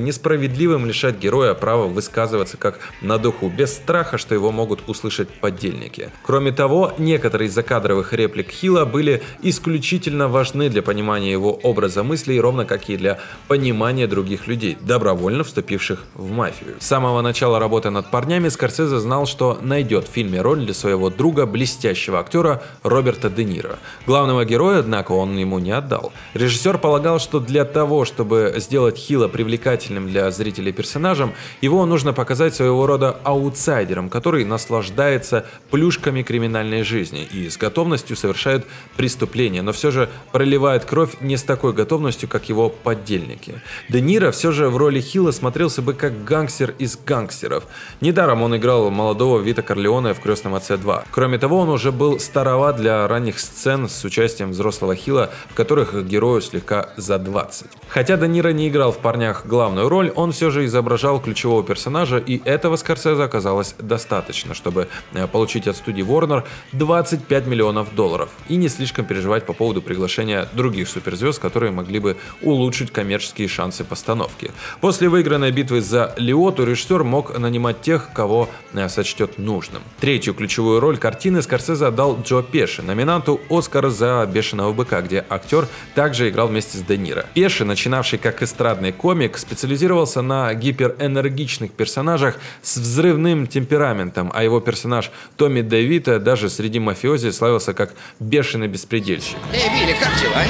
несправедливым 0.67 0.85
лишать 0.85 1.17
героя 1.17 1.53
права 1.53 1.87
высказываться 1.87 2.57
как 2.57 2.79
на 3.01 3.17
духу, 3.17 3.49
без 3.49 3.73
страха, 3.73 4.17
что 4.17 4.35
его 4.35 4.51
могут 4.51 4.87
услышать 4.87 5.29
поддельники. 5.29 6.11
Кроме 6.23 6.51
того, 6.51 6.93
некоторые 6.97 7.47
из 7.47 7.53
закадровых 7.53 8.13
реплик 8.13 8.51
Хилла 8.51 8.85
были 8.85 9.21
исключительно 9.41 10.27
важны 10.27 10.69
для 10.69 10.81
понимания 10.81 11.31
его 11.31 11.53
образа 11.63 12.03
мыслей, 12.03 12.41
ровно 12.41 12.65
как 12.65 12.89
и 12.89 12.97
для 12.97 13.19
понимания 13.47 14.07
других 14.07 14.47
людей, 14.47 14.77
добровольно 14.81 15.43
вступивших 15.43 16.03
в 16.15 16.31
мафию. 16.31 16.75
С 16.79 16.87
самого 16.87 17.21
начала 17.21 17.59
работы 17.59 17.89
над 17.89 18.11
парнями, 18.11 18.49
Скорсезе 18.49 18.99
знал, 18.99 19.25
что 19.25 19.57
найдет 19.61 20.07
в 20.07 20.11
фильме 20.11 20.41
роль 20.41 20.59
для 20.65 20.73
своего 20.73 21.09
друга, 21.09 21.45
блестящего 21.45 22.19
актера 22.19 22.61
Роберта 22.83 23.29
Де 23.29 23.43
Ниро. 23.43 23.77
Главного 24.05 24.45
героя, 24.45 24.79
однако, 24.79 25.13
он 25.13 25.37
ему 25.37 25.59
не 25.59 25.71
отдал. 25.71 26.11
Режиссер 26.33 26.77
полагал, 26.77 27.19
что 27.19 27.39
для 27.39 27.65
того, 27.65 28.05
чтобы 28.05 28.53
сделать 28.57 28.97
Хила 28.97 29.27
привлекательным 29.27 30.07
для 30.07 30.31
зрителей 30.31 30.56
персонажем, 30.71 31.33
его 31.61 31.85
нужно 31.85 32.13
показать 32.13 32.55
своего 32.55 32.85
рода 32.85 33.17
аутсайдером, 33.23 34.09
который 34.09 34.45
наслаждается 34.45 35.45
плюшками 35.71 36.23
криминальной 36.23 36.83
жизни 36.83 37.23
и 37.23 37.49
с 37.49 37.57
готовностью 37.57 38.15
совершает 38.15 38.65
преступления, 38.95 39.61
но 39.61 39.71
все 39.71 39.91
же 39.91 40.09
проливает 40.31 40.85
кровь 40.85 41.15
не 41.21 41.37
с 41.37 41.43
такой 41.43 41.73
готовностью, 41.73 42.29
как 42.29 42.49
его 42.49 42.69
поддельники. 42.69 43.61
Де 43.89 44.01
Ниро 44.01 44.31
все 44.31 44.51
же 44.51 44.69
в 44.69 44.77
роли 44.77 45.01
Хила 45.01 45.31
смотрелся 45.31 45.81
бы 45.81 45.93
как 45.93 46.23
гангстер 46.23 46.73
из 46.79 46.97
гангстеров. 46.97 47.63
Недаром 48.01 48.41
он 48.41 48.55
играл 48.55 48.89
молодого 48.89 49.39
Вита 49.39 49.61
Корлеоне 49.61 50.13
в 50.13 50.19
«Крестном 50.19 50.55
отце 50.55 50.75
2». 50.75 51.05
Кроме 51.11 51.37
того, 51.37 51.59
он 51.59 51.69
уже 51.69 51.91
был 51.91 52.19
староват 52.19 52.77
для 52.77 53.07
ранних 53.07 53.39
сцен 53.39 53.89
с 53.89 54.03
участием 54.03 54.51
взрослого 54.51 54.95
Хила, 54.95 55.31
в 55.49 55.53
которых 55.53 56.05
герою 56.05 56.41
слегка 56.41 56.89
за 56.97 57.17
20. 57.17 57.67
Хотя 57.87 58.17
Де 58.17 58.27
Ниро 58.27 58.49
не 58.49 58.67
играл 58.67 58.91
в 58.91 58.97
«Парнях» 58.97 59.45
главную 59.45 59.89
роль, 59.89 60.11
он 60.15 60.31
все 60.31 60.46
же 60.51 60.65
изображал 60.65 61.19
ключевого 61.19 61.63
персонажа, 61.63 62.17
и 62.17 62.41
этого 62.45 62.75
Скорсезе 62.75 63.23
оказалось 63.23 63.75
достаточно, 63.79 64.53
чтобы 64.53 64.87
э, 65.13 65.27
получить 65.27 65.67
от 65.67 65.75
студии 65.75 66.03
Warner 66.03 66.43
25 66.73 67.47
миллионов 67.47 67.95
долларов 67.95 68.29
и 68.49 68.55
не 68.55 68.69
слишком 68.69 69.05
переживать 69.05 69.45
по 69.45 69.53
поводу 69.53 69.81
приглашения 69.81 70.47
других 70.53 70.87
суперзвезд, 70.87 71.39
которые 71.39 71.71
могли 71.71 71.99
бы 71.99 72.17
улучшить 72.41 72.91
коммерческие 72.91 73.47
шансы 73.47 73.83
постановки. 73.83 74.51
После 74.81 75.09
выигранной 75.09 75.51
битвы 75.51 75.81
за 75.81 76.13
Лиоту 76.17 76.65
режиссер 76.65 77.03
мог 77.03 77.37
нанимать 77.37 77.81
тех, 77.81 78.09
кого 78.13 78.49
э, 78.73 78.89
сочтет 78.89 79.37
нужным. 79.37 79.81
Третью 79.99 80.33
ключевую 80.33 80.79
роль 80.79 80.97
картины 80.97 81.41
Скорсезе 81.41 81.87
отдал 81.87 82.19
Джо 82.21 82.41
Пеши, 82.41 82.81
номинанту 82.81 83.39
Оскара 83.49 83.89
за 83.89 84.27
«Бешеного 84.31 84.73
быка», 84.73 85.01
где 85.01 85.25
актер 85.29 85.67
также 85.95 86.29
играл 86.29 86.47
вместе 86.47 86.77
с 86.77 86.81
Де 86.81 86.97
Ниро. 86.97 87.25
Пеши, 87.33 87.65
начинавший 87.65 88.19
как 88.19 88.41
эстрадный 88.41 88.91
комик, 88.91 89.37
специализировался 89.37 90.21
на 90.21 90.36
гиперэнергичных 90.53 91.71
персонажах 91.71 92.35
с 92.61 92.77
взрывным 92.77 93.47
темпераментом, 93.47 94.31
а 94.33 94.43
его 94.43 94.59
персонаж 94.59 95.11
Томми 95.35 95.61
Дэвита 95.61 96.19
даже 96.19 96.49
среди 96.49 96.79
мафиози 96.79 97.31
славился 97.31 97.73
как 97.73 97.93
бешеный 98.19 98.67
беспредельщик. 98.67 99.37
Эй, 99.53 99.69
Билли, 99.69 99.95
как 99.99 100.13
дела? 100.21 100.43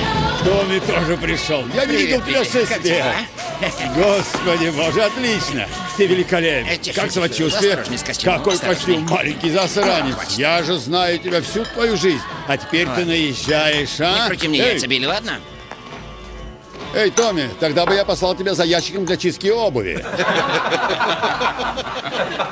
Томми 0.43 0.79
тоже 0.79 1.17
пришел. 1.17 1.63
Я 1.73 1.85
не 1.85 1.95
видел 1.97 2.21
тебя 2.21 2.43
дела? 2.79 3.13
Господи 3.95 4.71
боже, 4.75 5.01
отлично. 5.03 5.67
Ты 5.97 6.03
Э, 6.03 6.07
великолепен. 6.07 6.79
тише, 6.79 6.99
Как 7.01 7.11
самочувствие? 7.11 7.83
Какой 8.23 8.57
костюм, 8.57 9.03
маленький 9.09 9.49
засранец. 9.49 10.15
Хватит. 10.15 10.37
Я 10.37 10.63
же 10.63 10.77
знаю 10.77 11.17
тебя 11.19 11.41
всю 11.41 11.65
твою 11.65 11.97
жизнь. 11.97 12.21
А 12.47 12.57
теперь 12.57 12.87
ты 12.95 13.03
наезжаешь, 13.05 13.99
а? 13.99 14.23
Не 14.23 14.27
крути 14.27 14.47
мне 14.47 14.59
Эй, 14.59 14.71
яйца, 14.73 14.87
Билли, 14.87 15.05
ладно? 15.05 15.39
Эй, 16.97 17.11
Томми, 17.11 17.47
тогда 17.59 17.85
бы 17.85 17.93
я 17.93 18.03
послал 18.03 18.35
тебя 18.35 18.55
за 18.55 18.63
ящиком 18.63 19.05
для 19.05 19.17
чистки 19.17 19.49
обуви. 19.49 20.03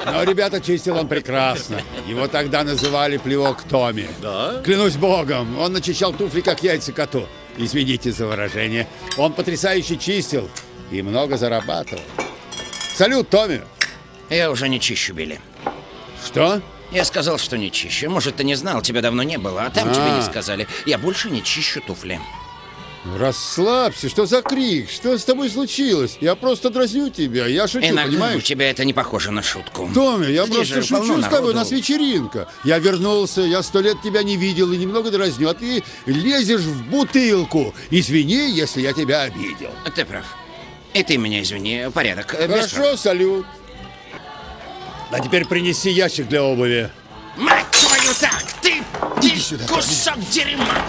Но, 0.05 0.21
ребята, 0.21 0.61
чистил 0.61 0.97
он 0.97 1.07
прекрасно. 1.07 1.81
Его 2.07 2.27
тогда 2.27 2.63
называли 2.63 3.17
плевок 3.17 3.63
Томми. 3.63 4.07
Да? 4.21 4.61
Клянусь 4.63 4.97
богом, 4.97 5.57
он 5.57 5.73
начищал 5.73 6.13
туфли, 6.13 6.41
как 6.41 6.61
яйца 6.61 6.91
коту. 6.91 7.27
Извините 7.57 8.11
за 8.11 8.27
выражение. 8.27 8.87
Он 9.17 9.33
потрясающе 9.33 9.97
чистил 9.97 10.47
и 10.91 11.01
много 11.01 11.37
зарабатывал. 11.37 12.03
Салют, 12.95 13.27
Томми! 13.29 13.63
Я 14.29 14.51
уже 14.51 14.69
не 14.69 14.79
чищу, 14.79 15.15
Билли. 15.15 15.41
Что? 16.23 16.61
Я 16.91 17.03
сказал, 17.03 17.39
что 17.39 17.57
не 17.57 17.71
чищу. 17.71 18.11
Может, 18.11 18.35
ты 18.35 18.43
не 18.43 18.53
знал, 18.53 18.83
тебя 18.83 19.01
давно 19.01 19.23
не 19.23 19.39
было, 19.39 19.63
а 19.63 19.71
там 19.71 19.91
тебе 19.91 20.11
не 20.11 20.21
сказали. 20.21 20.67
Я 20.85 20.99
больше 20.99 21.31
не 21.31 21.41
чищу 21.41 21.81
туфли. 21.81 22.21
Расслабься, 23.13 24.09
что 24.09 24.25
за 24.25 24.41
крик? 24.41 24.89
Что 24.89 25.17
с 25.17 25.23
тобой 25.23 25.49
случилось? 25.49 26.17
Я 26.21 26.35
просто 26.35 26.71
дразню 26.71 27.11
тебя, 27.11 27.45
я 27.45 27.67
шучу, 27.67 27.85
Иногда 27.85 28.03
у 28.03 28.07
понимаешь? 28.07 28.43
тебя 28.43 28.69
это 28.71 28.83
не 28.83 28.93
похоже 28.93 29.29
на 29.31 29.43
шутку. 29.43 29.89
Томми, 29.93 30.31
я 30.31 30.45
Здесь 30.45 30.69
просто 30.71 30.81
шучу 30.81 31.21
с 31.21 31.27
тобой, 31.27 31.51
у 31.51 31.55
нас 31.55 31.69
вечеринка. 31.71 32.49
Я 32.63 32.79
вернулся, 32.79 33.41
я 33.41 33.61
сто 33.61 33.79
лет 33.79 34.01
тебя 34.03 34.23
не 34.23 34.37
видел 34.37 34.71
и 34.71 34.77
немного 34.77 35.11
дразню, 35.11 35.49
а 35.49 35.53
ты 35.53 35.83
лезешь 36.07 36.61
в 36.61 36.89
бутылку. 36.89 37.75
Извини, 37.91 38.49
если 38.51 38.81
я 38.81 38.91
тебя 38.91 39.21
обидел. 39.21 39.69
Ты 39.95 40.03
прав. 40.03 40.25
И 40.95 41.03
ты 41.03 41.17
меня 41.17 41.43
извини. 41.43 41.91
Порядок. 41.93 42.33
без 42.33 42.71
Хорошо, 42.71 42.97
салют. 42.97 43.45
А 45.11 45.19
теперь 45.19 45.45
принеси 45.45 45.91
ящик 45.91 46.27
для 46.27 46.43
обуви. 46.43 46.89
Мать 47.37 47.65
твою 47.71 48.13
так! 48.19 48.43
Ты, 48.61 48.81
ты 49.21 49.67
кусок 49.67 50.17
дерьма! 50.31 50.83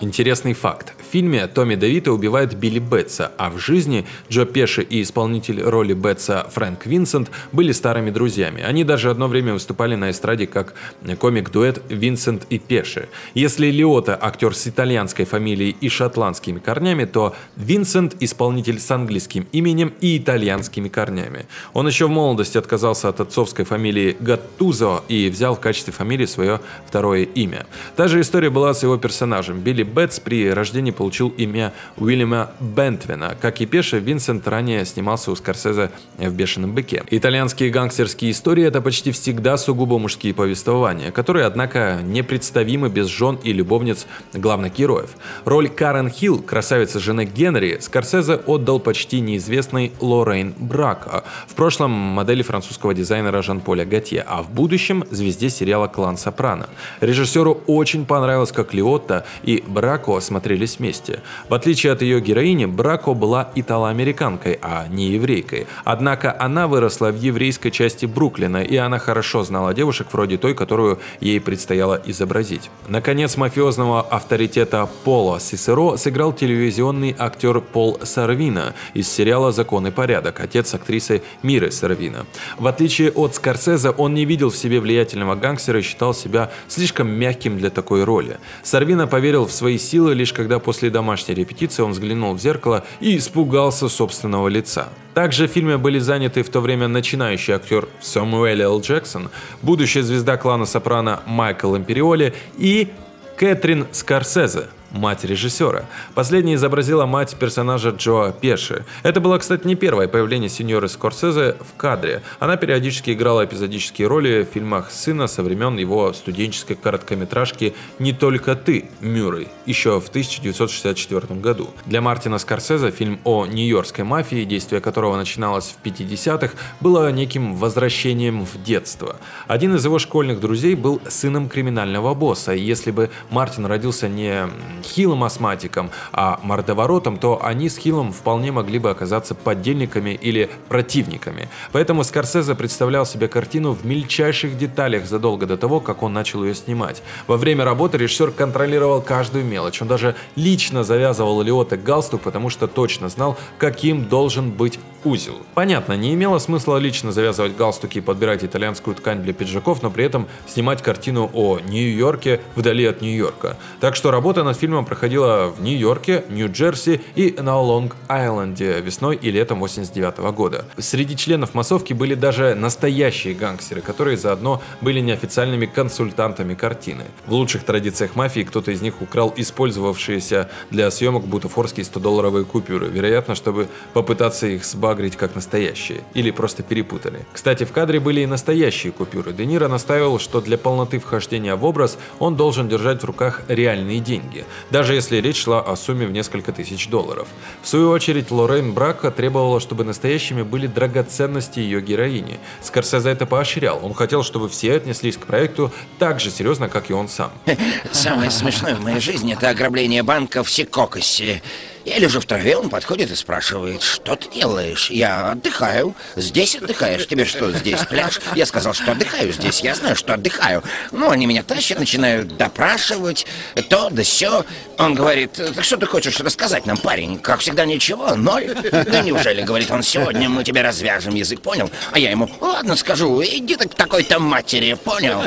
Интересный 0.00 0.52
факт. 0.52 0.92
В 0.98 1.12
фильме 1.12 1.46
Томми 1.46 1.76
Девита 1.76 2.12
убивает 2.12 2.54
Билли 2.54 2.78
Бетса, 2.78 3.32
а 3.38 3.50
в 3.50 3.58
жизни 3.58 4.06
Джо 4.28 4.44
Пеши 4.44 4.82
и 4.82 5.02
исполнитель 5.02 5.62
роли 5.62 5.94
Бетса 5.94 6.46
Фрэнк 6.52 6.84
Винсент 6.86 7.30
были 7.52 7.72
старыми 7.72 8.10
друзьями. 8.10 8.62
Они 8.62 8.84
даже 8.84 9.10
одно 9.10 9.28
время 9.28 9.54
выступали 9.54 9.94
на 9.94 10.10
эстраде 10.10 10.46
как 10.46 10.74
комик-дуэт 11.18 11.82
Винсент 11.88 12.46
и 12.50 12.58
Пеши. 12.58 13.08
Если 13.34 13.70
Лиота 13.70 14.18
актер 14.20 14.54
с 14.54 14.66
итальянской 14.66 15.24
фамилией 15.24 15.76
и 15.80 15.88
шотландскими 15.88 16.58
корнями, 16.58 17.04
то 17.04 17.34
Винсент 17.56 18.16
исполнитель 18.20 18.78
с 18.78 18.90
английским 18.90 19.46
именем 19.52 19.94
и 20.00 20.18
итальянскими 20.18 20.88
корнями. 20.88 21.46
Он 21.72 21.86
еще 21.86 22.06
в 22.06 22.10
молодости 22.10 22.58
отказался 22.58 23.08
от 23.08 23.20
отцовской 23.20 23.64
фамилии 23.64 24.16
Гаттузо 24.20 25.02
и 25.08 25.30
взял 25.30 25.54
в 25.54 25.60
качестве 25.60 25.92
фамилии 25.92 26.26
свое 26.26 26.60
второе 26.86 27.22
имя. 27.22 27.66
Та 27.96 28.08
же 28.08 28.20
история 28.20 28.50
была 28.50 28.74
с 28.74 28.82
его 28.82 28.98
персонажем. 28.98 29.61
Билли 29.62 29.82
Бетс 29.82 30.20
при 30.20 30.50
рождении 30.50 30.90
получил 30.90 31.28
имя 31.30 31.72
Уильяма 31.96 32.50
Бентвина. 32.60 33.36
Как 33.40 33.60
и 33.60 33.66
Пеша, 33.66 33.98
Винсент 33.98 34.46
ранее 34.48 34.84
снимался 34.84 35.30
у 35.30 35.36
Скорсезе 35.36 35.90
в 36.18 36.32
«Бешеном 36.34 36.74
быке». 36.74 37.04
Итальянские 37.10 37.70
гангстерские 37.70 38.32
истории– 38.32 38.64
это 38.66 38.80
почти 38.80 39.12
всегда 39.12 39.56
сугубо 39.56 39.98
мужские 39.98 40.34
повествования, 40.34 41.10
которые, 41.10 41.46
однако, 41.46 42.00
непредставимы 42.02 42.88
без 42.88 43.06
жен 43.06 43.38
и 43.42 43.52
любовниц 43.52 44.06
главных 44.34 44.74
героев. 44.74 45.10
Роль 45.44 45.68
Карен 45.68 46.10
Хилл, 46.10 46.42
красавицы 46.42 46.98
жены 46.98 47.24
Генри, 47.24 47.78
Скорсезе 47.80 48.34
отдал 48.34 48.80
почти 48.80 49.20
неизвестной 49.20 49.92
Лоррейн 50.00 50.54
Брако, 50.58 51.24
в 51.46 51.54
прошлом 51.54 51.90
модели 51.90 52.42
французского 52.42 52.94
дизайнера 52.94 53.42
Жан-Поля 53.42 53.84
Готье, 53.84 54.24
а 54.26 54.42
в 54.42 54.50
будущем 54.50 55.04
звезде 55.10 55.50
сериала 55.50 55.86
«Клан 55.86 56.16
Сопрано». 56.16 56.68
Режиссеру 57.00 57.62
очень 57.66 58.06
понравилось, 58.06 58.52
как 58.52 58.74
Лиотта 58.74 59.24
и 59.42 59.51
Брако 59.60 60.20
смотрелись 60.20 60.78
вместе. 60.78 61.20
В 61.48 61.54
отличие 61.54 61.92
от 61.92 62.02
ее 62.02 62.20
героини, 62.20 62.66
Брако 62.66 63.14
была 63.14 63.50
итало-американкой, 63.54 64.58
а 64.62 64.86
не 64.88 65.08
еврейкой. 65.08 65.66
Однако 65.84 66.34
она 66.38 66.68
выросла 66.68 67.10
в 67.10 67.18
еврейской 67.18 67.70
части 67.70 68.06
Бруклина, 68.06 68.62
и 68.62 68.76
она 68.76 68.98
хорошо 68.98 69.42
знала 69.44 69.74
девушек 69.74 70.08
вроде 70.12 70.38
той, 70.38 70.54
которую 70.54 70.98
ей 71.20 71.40
предстояло 71.40 72.00
изобразить. 72.04 72.70
Наконец, 72.88 73.36
мафиозного 73.36 74.00
авторитета 74.00 74.88
Пола 75.04 75.40
Сисеро 75.40 75.96
сыграл 75.96 76.32
телевизионный 76.32 77.14
актер 77.18 77.60
Пол 77.60 77.98
Сарвина 78.02 78.74
из 78.94 79.10
сериала 79.10 79.52
«Закон 79.52 79.86
и 79.86 79.90
порядок», 79.90 80.40
отец 80.40 80.74
актрисы 80.74 81.22
Миры 81.42 81.70
Сарвина. 81.70 82.26
В 82.58 82.66
отличие 82.66 83.10
от 83.10 83.34
Скорсезе, 83.34 83.90
он 83.90 84.14
не 84.14 84.24
видел 84.24 84.50
в 84.50 84.56
себе 84.56 84.80
влиятельного 84.80 85.34
гангстера 85.34 85.80
и 85.80 85.82
считал 85.82 86.14
себя 86.14 86.50
слишком 86.68 87.08
мягким 87.08 87.58
для 87.58 87.70
такой 87.70 88.04
роли. 88.04 88.38
Сарвина 88.62 89.06
поверил 89.06 89.41
в 89.46 89.52
свои 89.52 89.78
силы 89.78 90.14
лишь 90.14 90.32
когда 90.32 90.58
после 90.58 90.90
домашней 90.90 91.34
репетиции 91.34 91.82
он 91.82 91.92
взглянул 91.92 92.34
в 92.34 92.40
зеркало 92.40 92.84
и 93.00 93.16
испугался 93.16 93.88
собственного 93.88 94.48
лица. 94.48 94.88
Также 95.14 95.46
в 95.46 95.50
фильме 95.50 95.76
были 95.76 95.98
заняты 95.98 96.42
в 96.42 96.48
то 96.48 96.60
время 96.60 96.88
начинающий 96.88 97.54
актер 97.54 97.88
Самуэль 98.00 98.62
Л. 98.62 98.80
Джексон, 98.80 99.30
будущая 99.60 100.02
звезда 100.02 100.36
клана 100.36 100.66
Сопрано 100.66 101.20
Майкл 101.26 101.76
Империоли 101.76 102.34
и 102.56 102.88
Кэтрин 103.36 103.86
Скорсезе, 103.92 104.68
мать 104.92 105.24
режиссера. 105.24 105.84
Последняя 106.14 106.54
изобразила 106.54 107.06
мать 107.06 107.36
персонажа 107.38 107.90
Джоа 107.90 108.32
Пеши. 108.32 108.84
Это 109.02 109.20
было, 109.20 109.38
кстати, 109.38 109.66
не 109.66 109.74
первое 109.74 110.08
появление 110.08 110.48
сеньоры 110.48 110.88
Скорсезе 110.88 111.56
в 111.60 111.76
кадре. 111.76 112.22
Она 112.38 112.56
периодически 112.56 113.10
играла 113.10 113.44
эпизодические 113.44 114.08
роли 114.08 114.42
в 114.42 114.52
фильмах 114.52 114.90
сына 114.90 115.26
со 115.26 115.42
времен 115.42 115.76
его 115.76 116.12
студенческой 116.12 116.74
короткометражки 116.74 117.74
«Не 117.98 118.12
только 118.12 118.54
ты, 118.54 118.90
Мюррей», 119.00 119.48
еще 119.66 120.00
в 120.00 120.08
1964 120.08 121.40
году. 121.40 121.70
Для 121.86 122.00
Мартина 122.00 122.38
Скорсезе 122.38 122.90
фильм 122.90 123.20
о 123.24 123.46
нью-йоркской 123.46 124.04
мафии, 124.04 124.44
действие 124.44 124.80
которого 124.80 125.16
начиналось 125.16 125.74
в 125.76 125.86
50-х, 125.86 126.54
было 126.80 127.10
неким 127.10 127.54
возвращением 127.56 128.44
в 128.44 128.62
детство. 128.62 129.16
Один 129.46 129.74
из 129.74 129.84
его 129.84 129.98
школьных 129.98 130.40
друзей 130.40 130.74
был 130.74 131.00
сыном 131.08 131.48
криминального 131.48 132.14
босса, 132.14 132.54
и 132.54 132.60
если 132.60 132.90
бы 132.90 133.10
Мартин 133.30 133.66
родился 133.66 134.08
не 134.08 134.48
хилым 134.84 135.24
астматиком, 135.24 135.90
а 136.12 136.40
мордоворотом, 136.42 137.18
то 137.18 137.44
они 137.44 137.68
с 137.68 137.76
Хиллом 137.76 138.12
вполне 138.12 138.52
могли 138.52 138.78
бы 138.78 138.90
оказаться 138.90 139.34
поддельниками 139.34 140.10
или 140.10 140.50
противниками. 140.68 141.48
Поэтому 141.72 142.04
Скорсезе 142.04 142.54
представлял 142.54 143.06
себе 143.06 143.28
картину 143.28 143.72
в 143.72 143.84
мельчайших 143.84 144.56
деталях 144.58 145.06
задолго 145.06 145.46
до 145.46 145.56
того, 145.56 145.80
как 145.80 146.02
он 146.02 146.12
начал 146.12 146.44
ее 146.44 146.54
снимать. 146.54 147.02
Во 147.26 147.36
время 147.36 147.64
работы 147.64 147.98
режиссер 147.98 148.32
контролировал 148.32 149.00
каждую 149.00 149.44
мелочь. 149.44 149.82
Он 149.82 149.88
даже 149.88 150.14
лично 150.36 150.84
завязывал 150.84 151.42
Лиоте 151.42 151.76
галстук, 151.76 152.22
потому 152.22 152.50
что 152.50 152.66
точно 152.66 153.08
знал, 153.08 153.36
каким 153.58 154.08
должен 154.08 154.50
быть 154.50 154.78
узел. 155.04 155.36
Понятно, 155.54 155.94
не 155.94 156.14
имело 156.14 156.38
смысла 156.38 156.78
лично 156.78 157.12
завязывать 157.12 157.56
галстуки 157.56 157.98
и 157.98 158.00
подбирать 158.00 158.44
итальянскую 158.44 158.94
ткань 158.94 159.22
для 159.22 159.32
пиджаков, 159.32 159.82
но 159.82 159.90
при 159.90 160.04
этом 160.04 160.26
снимать 160.46 160.82
картину 160.82 161.30
о 161.32 161.58
Нью-Йорке 161.60 162.40
вдали 162.56 162.84
от 162.86 163.00
Нью-Йорка. 163.00 163.56
Так 163.80 163.96
что 163.96 164.10
работа 164.10 164.44
над 164.44 164.56
фильмом 164.56 164.84
проходила 164.84 165.52
в 165.56 165.62
Нью-Йорке, 165.62 166.24
Нью-Джерси 166.28 167.00
и 167.14 167.34
на 167.38 167.60
Лонг-Айленде 167.60 168.80
весной 168.80 169.16
и 169.16 169.30
летом 169.30 169.60
89 169.60 170.18
года. 170.34 170.64
Среди 170.78 171.16
членов 171.16 171.54
массовки 171.54 171.92
были 171.92 172.14
даже 172.14 172.54
настоящие 172.54 173.34
гангстеры, 173.34 173.80
которые 173.80 174.16
заодно 174.16 174.62
были 174.80 175.00
неофициальными 175.00 175.66
консультантами 175.66 176.54
картины. 176.54 177.04
В 177.26 177.32
лучших 177.32 177.64
традициях 177.64 178.16
мафии 178.16 178.42
кто-то 178.42 178.70
из 178.70 178.82
них 178.82 179.00
украл 179.02 179.32
использовавшиеся 179.36 180.48
для 180.70 180.90
съемок 180.90 181.24
бутафорские 181.24 181.84
100-долларовые 181.84 182.44
купюры, 182.44 182.88
вероятно, 182.88 183.34
чтобы 183.34 183.68
попытаться 183.92 184.46
их 184.46 184.64
сбагрить 184.92 185.16
как 185.16 185.34
настоящие, 185.34 186.02
или 186.12 186.30
просто 186.30 186.62
перепутали. 186.62 187.24
Кстати, 187.32 187.64
в 187.64 187.72
кадре 187.72 187.98
были 187.98 188.20
и 188.20 188.26
настоящие 188.26 188.92
купюры. 188.92 189.32
Де 189.32 189.46
Ниро 189.46 189.68
настаивал, 189.68 190.18
что 190.18 190.42
для 190.42 190.58
полноты 190.58 190.98
вхождения 190.98 191.54
в 191.54 191.64
образ 191.64 191.96
он 192.18 192.36
должен 192.36 192.68
держать 192.68 193.00
в 193.00 193.06
руках 193.06 193.40
реальные 193.48 194.00
деньги, 194.00 194.44
даже 194.70 194.94
если 194.94 195.16
речь 195.16 195.42
шла 195.44 195.62
о 195.62 195.76
сумме 195.76 196.06
в 196.06 196.12
несколько 196.12 196.52
тысяч 196.52 196.88
долларов. 196.88 197.26
В 197.62 197.68
свою 197.68 197.88
очередь, 197.88 198.30
Лоррейн 198.30 198.74
Брака 198.74 199.10
требовала, 199.10 199.60
чтобы 199.60 199.84
настоящими 199.84 200.42
были 200.42 200.66
драгоценности 200.66 201.60
ее 201.60 201.80
героини. 201.80 202.38
Скорсезе 202.60 203.08
это 203.08 203.24
поощрял. 203.24 203.80
Он 203.82 203.94
хотел, 203.94 204.22
чтобы 204.22 204.50
все 204.50 204.74
отнеслись 204.74 205.16
к 205.16 205.24
проекту 205.24 205.72
так 205.98 206.20
же 206.20 206.30
серьезно, 206.30 206.68
как 206.68 206.90
и 206.90 206.92
он 206.92 207.08
сам. 207.08 207.32
Самое 207.92 208.30
смешное 208.30 208.74
в 208.74 208.82
моей 208.82 209.00
жизни 209.00 209.32
это 209.32 209.48
ограбление 209.48 210.02
банка 210.02 210.44
в 210.44 210.50
Сикокосе. 210.50 211.40
Я 211.84 211.98
лежу 211.98 212.20
в 212.20 212.26
траве, 212.26 212.56
он 212.56 212.68
подходит 212.70 213.10
и 213.10 213.16
спрашивает, 213.16 213.82
что 213.82 214.14
ты 214.14 214.28
делаешь? 214.30 214.90
Я 214.90 215.32
отдыхаю. 215.32 215.94
Здесь 216.16 216.54
отдыхаешь? 216.56 217.06
Тебе 217.06 217.24
что, 217.24 217.50
здесь 217.52 217.80
пляж? 217.80 218.20
Я 218.36 218.46
сказал, 218.46 218.72
что 218.72 218.92
отдыхаю 218.92 219.32
здесь. 219.32 219.60
Я 219.60 219.74
знаю, 219.74 219.96
что 219.96 220.14
отдыхаю. 220.14 220.62
Ну, 220.92 221.10
они 221.10 221.26
меня 221.26 221.42
тащат, 221.42 221.80
начинают 221.80 222.36
допрашивать, 222.36 223.26
то 223.68 223.88
да 223.90 224.02
все. 224.02 224.44
Он 224.78 224.94
говорит, 224.94 225.32
так 225.32 225.64
что 225.64 225.76
ты 225.76 225.86
хочешь 225.86 226.20
рассказать 226.20 226.66
нам, 226.66 226.76
парень? 226.76 227.18
Как 227.18 227.40
всегда, 227.40 227.64
ничего, 227.64 228.14
ноль. 228.14 228.54
Да 228.70 229.00
неужели, 229.00 229.42
говорит 229.42 229.70
он, 229.70 229.82
сегодня 229.82 230.28
мы 230.28 230.44
тебе 230.44 230.62
развяжем 230.62 231.14
язык, 231.14 231.40
понял? 231.40 231.70
А 231.90 231.98
я 231.98 232.10
ему, 232.10 232.30
ладно, 232.40 232.76
скажу, 232.76 233.22
иди 233.22 233.56
ты 233.56 233.68
к 233.68 233.74
такой-то 233.74 234.20
матери, 234.20 234.74
понял? 234.74 235.20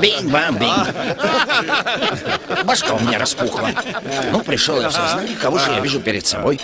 Бинг-бам-бинг. 0.00 0.94
Башка 2.64 2.94
у 2.94 3.00
меня 3.00 3.18
распухла. 3.18 3.70
Ну, 4.32 4.40
пришел 4.40 4.80
я 4.80 4.88
в 4.88 4.92
сознание, 4.92 5.36
кого 5.36 5.58
же 5.58 5.70
я 5.70 5.80
вижу 5.80 6.00
перед 6.00 6.26
собой? 6.26 6.60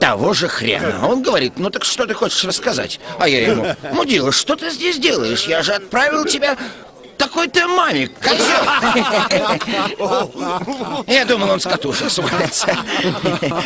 Того 0.00 0.34
же 0.34 0.48
хрена. 0.48 1.06
Он 1.06 1.22
говорит, 1.22 1.54
ну 1.58 1.70
так 1.70 1.84
что 1.84 2.06
ты 2.06 2.14
хочешь 2.14 2.44
рассказать? 2.44 3.00
А 3.18 3.28
я 3.28 3.48
ему, 3.48 3.74
мудила, 3.92 4.30
что 4.32 4.56
ты 4.56 4.70
здесь 4.70 4.98
делаешь? 4.98 5.44
Я 5.44 5.62
же 5.62 5.72
отправил 5.72 6.24
тебя 6.24 6.56
такой 7.16 7.48
ты 7.48 7.66
маме, 7.66 8.08
козел! 8.08 8.64
Я 11.06 11.24
думал, 11.24 11.50
он 11.50 11.60
с 11.60 11.64
катушек 11.64 12.10
свалится. 12.10 12.76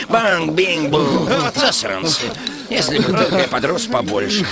Банг, 0.09 0.53
бинг, 0.53 0.91
бум, 0.91 1.29
засранцы. 1.55 2.31
Если 2.69 2.99
бы 2.99 3.13
только 3.13 3.39
я 3.39 3.49
подрос 3.49 3.87
побольше. 3.87 4.47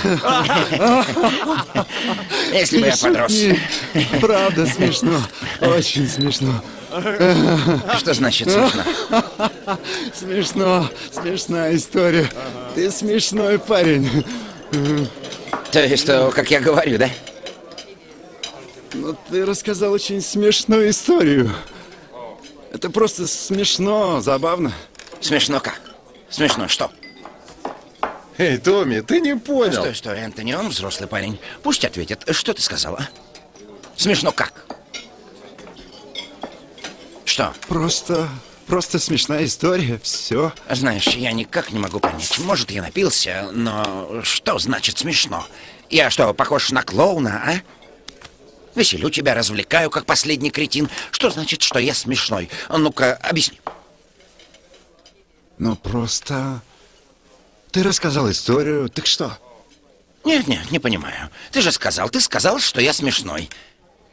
Если 2.51 2.79
бы 2.79 2.87
я 2.87 2.97
подрос. 2.97 3.33
Правда 4.19 4.65
смешно. 4.65 5.21
Очень 5.61 6.07
смешно. 6.07 6.61
Что 7.97 8.13
значит 8.13 8.49
смешно? 8.49 9.23
Смешно. 10.13 10.89
Смешная 11.11 11.75
история. 11.75 12.29
Ты 12.75 12.89
смешной 12.91 13.59
парень. 13.59 14.25
То 15.71 15.85
есть, 15.85 16.05
то, 16.05 16.31
как 16.31 16.49
я 16.49 16.59
говорю, 16.59 16.97
да? 16.97 17.09
Но 18.93 19.15
ты 19.29 19.45
рассказал 19.45 19.91
очень 19.91 20.21
смешную 20.21 20.89
историю. 20.89 21.53
Это 22.71 22.89
просто 22.89 23.27
смешно, 23.27 24.21
забавно. 24.21 24.71
Смешно 25.19 25.59
как? 25.59 25.81
Смешно 26.29 26.67
что? 26.67 26.91
Эй, 28.37 28.57
Томми, 28.57 29.01
ты 29.01 29.19
не 29.19 29.35
понял. 29.35 29.73
Стой, 29.73 29.95
стой, 29.95 30.19
Энтони, 30.19 30.53
он 30.53 30.69
взрослый 30.69 31.09
парень. 31.09 31.39
Пусть 31.63 31.83
ответит. 31.83 32.23
Что 32.31 32.53
ты 32.53 32.61
сказала? 32.61 33.09
Смешно 33.95 34.31
как? 34.31 34.66
Что? 37.37 37.53
Просто, 37.67 38.27
просто 38.65 38.97
смешная 38.97 39.45
история, 39.45 39.99
все. 40.01 40.51
Знаешь, 40.71 41.05
я 41.09 41.31
никак 41.33 41.71
не 41.71 41.77
могу 41.77 41.99
понять. 41.99 42.39
Может, 42.39 42.71
я 42.71 42.81
напился, 42.81 43.51
но 43.53 44.23
что 44.23 44.57
значит 44.57 44.97
смешно? 44.97 45.45
Я 45.91 46.09
что, 46.09 46.33
похож 46.33 46.71
на 46.71 46.81
клоуна, 46.81 47.43
а? 47.45 47.61
Веселю 48.73 49.11
тебя, 49.11 49.35
развлекаю, 49.35 49.91
как 49.91 50.07
последний 50.07 50.49
кретин. 50.49 50.89
Что 51.11 51.29
значит, 51.29 51.61
что 51.61 51.77
я 51.77 51.93
смешной? 51.93 52.49
Ну-ка, 52.69 53.13
объясни. 53.17 53.61
Ну, 55.59 55.75
просто... 55.75 56.63
Ты 57.69 57.83
рассказал 57.83 58.31
историю, 58.31 58.89
так 58.89 59.05
что? 59.05 59.37
Нет, 60.25 60.47
нет, 60.47 60.71
не 60.71 60.79
понимаю. 60.79 61.29
Ты 61.51 61.61
же 61.61 61.71
сказал, 61.71 62.09
ты 62.09 62.19
сказал, 62.19 62.57
что 62.57 62.81
я 62.81 62.93
смешной. 62.93 63.47